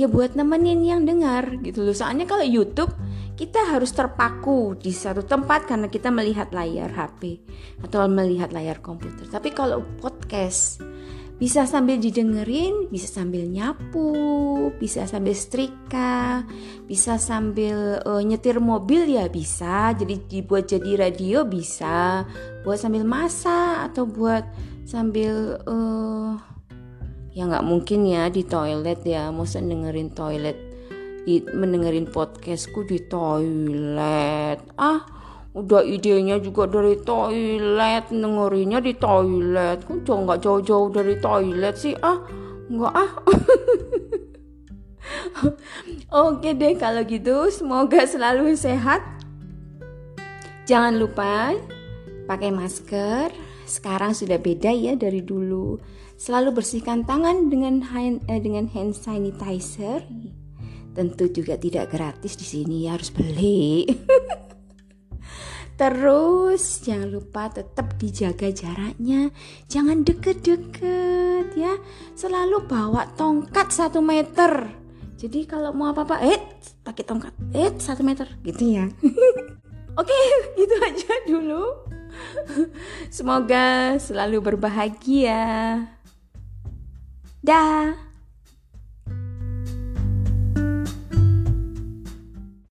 ya 0.00 0.08
buat 0.08 0.40
nemenin 0.40 0.88
yang 0.88 1.04
dengar 1.04 1.52
gitu 1.60 1.84
loh. 1.84 1.92
Soalnya 1.92 2.24
kalau 2.24 2.48
YouTube 2.48 2.96
kita 3.36 3.60
harus 3.60 3.92
terpaku 3.92 4.72
di 4.80 4.88
satu 4.88 5.20
tempat 5.20 5.68
karena 5.68 5.92
kita 5.92 6.08
melihat 6.08 6.48
layar 6.48 6.88
HP 6.96 7.44
atau 7.84 8.08
melihat 8.08 8.56
layar 8.56 8.80
komputer. 8.80 9.28
Tapi 9.28 9.52
kalau 9.52 9.84
podcast 10.00 10.80
bisa 11.44 11.68
sambil 11.68 12.00
didengerin, 12.00 12.88
bisa 12.88 13.20
sambil 13.20 13.44
nyapu, 13.44 14.16
bisa 14.80 15.04
sambil 15.04 15.36
setrika, 15.36 16.40
bisa 16.88 17.20
sambil 17.20 18.00
uh, 18.00 18.24
nyetir 18.24 18.64
mobil 18.64 19.04
ya 19.04 19.28
bisa. 19.28 19.92
Jadi 19.92 20.24
dibuat 20.24 20.72
jadi 20.72 21.04
radio 21.04 21.44
bisa, 21.44 22.24
buat 22.64 22.80
sambil 22.80 23.04
masak 23.04 23.92
atau 23.92 24.08
buat 24.08 24.40
sambil 24.88 25.60
uh, 25.68 26.32
ya 27.36 27.44
nggak 27.44 27.66
mungkin 27.68 28.08
ya 28.08 28.32
di 28.32 28.40
toilet 28.48 29.04
ya, 29.04 29.28
masa 29.28 29.60
dengerin 29.60 30.16
toilet, 30.16 30.56
di 31.28 31.44
mendengerin 31.44 32.08
podcastku 32.08 32.88
di 32.88 33.04
toilet. 33.04 34.64
Ah, 34.80 35.04
udah 35.54 35.86
idenya 35.86 36.42
juga 36.42 36.66
dari 36.66 36.98
toilet 36.98 38.10
dengerinnya 38.10 38.82
di 38.82 38.92
toilet. 38.98 39.86
Kok 39.86 40.02
nggak 40.02 40.42
jauh-jauh 40.42 40.90
dari 40.90 41.14
toilet 41.22 41.78
sih? 41.78 41.94
Ah 42.02 42.18
nggak 42.66 42.94
ah. 42.94 43.12
Oke 46.26 46.58
deh 46.58 46.74
kalau 46.74 47.06
gitu 47.06 47.46
semoga 47.54 48.02
selalu 48.02 48.58
sehat. 48.58 49.00
Jangan 50.66 50.98
lupa 50.98 51.54
pakai 52.26 52.50
masker. 52.50 53.30
Sekarang 53.64 54.12
sudah 54.12 54.42
beda 54.42 54.74
ya 54.74 54.98
dari 54.98 55.22
dulu. 55.22 55.78
Selalu 56.14 56.62
bersihkan 56.62 57.06
tangan 57.06 57.48
dengan 57.50 57.80
hand, 57.80 58.26
eh, 58.28 58.38
dengan 58.42 58.66
hand 58.70 58.94
sanitizer. 58.94 60.02
Tentu 60.94 61.26
juga 61.26 61.58
tidak 61.58 61.90
gratis 61.90 62.38
di 62.38 62.46
sini 62.46 62.86
ya 62.86 62.94
harus 62.94 63.10
beli 63.10 63.82
Terus 65.74 66.86
jangan 66.86 67.10
lupa 67.10 67.50
tetap 67.50 67.98
dijaga 67.98 68.46
jaraknya, 68.54 69.34
jangan 69.66 70.06
deket-deket 70.06 71.50
ya. 71.58 71.74
Selalu 72.14 72.62
bawa 72.70 73.10
tongkat 73.18 73.74
satu 73.74 73.98
meter. 73.98 74.82
jadi 75.14 75.48
kalau 75.48 75.72
mau 75.72 75.88
apa-apa 75.94 76.20
eh 76.20 76.38
pakai 76.84 77.02
tongkat. 77.02 77.34
Eh 77.56 77.74
satu 77.80 78.06
meter 78.06 78.28
gitu 78.46 78.62
ya. 78.66 78.86
Oke 80.00 80.14
gitu 80.58 80.74
aja 80.78 81.12
dulu. 81.26 81.64
Semoga 83.10 83.98
selalu 83.98 84.42
berbahagia. 84.42 85.80
Dah 87.42 88.13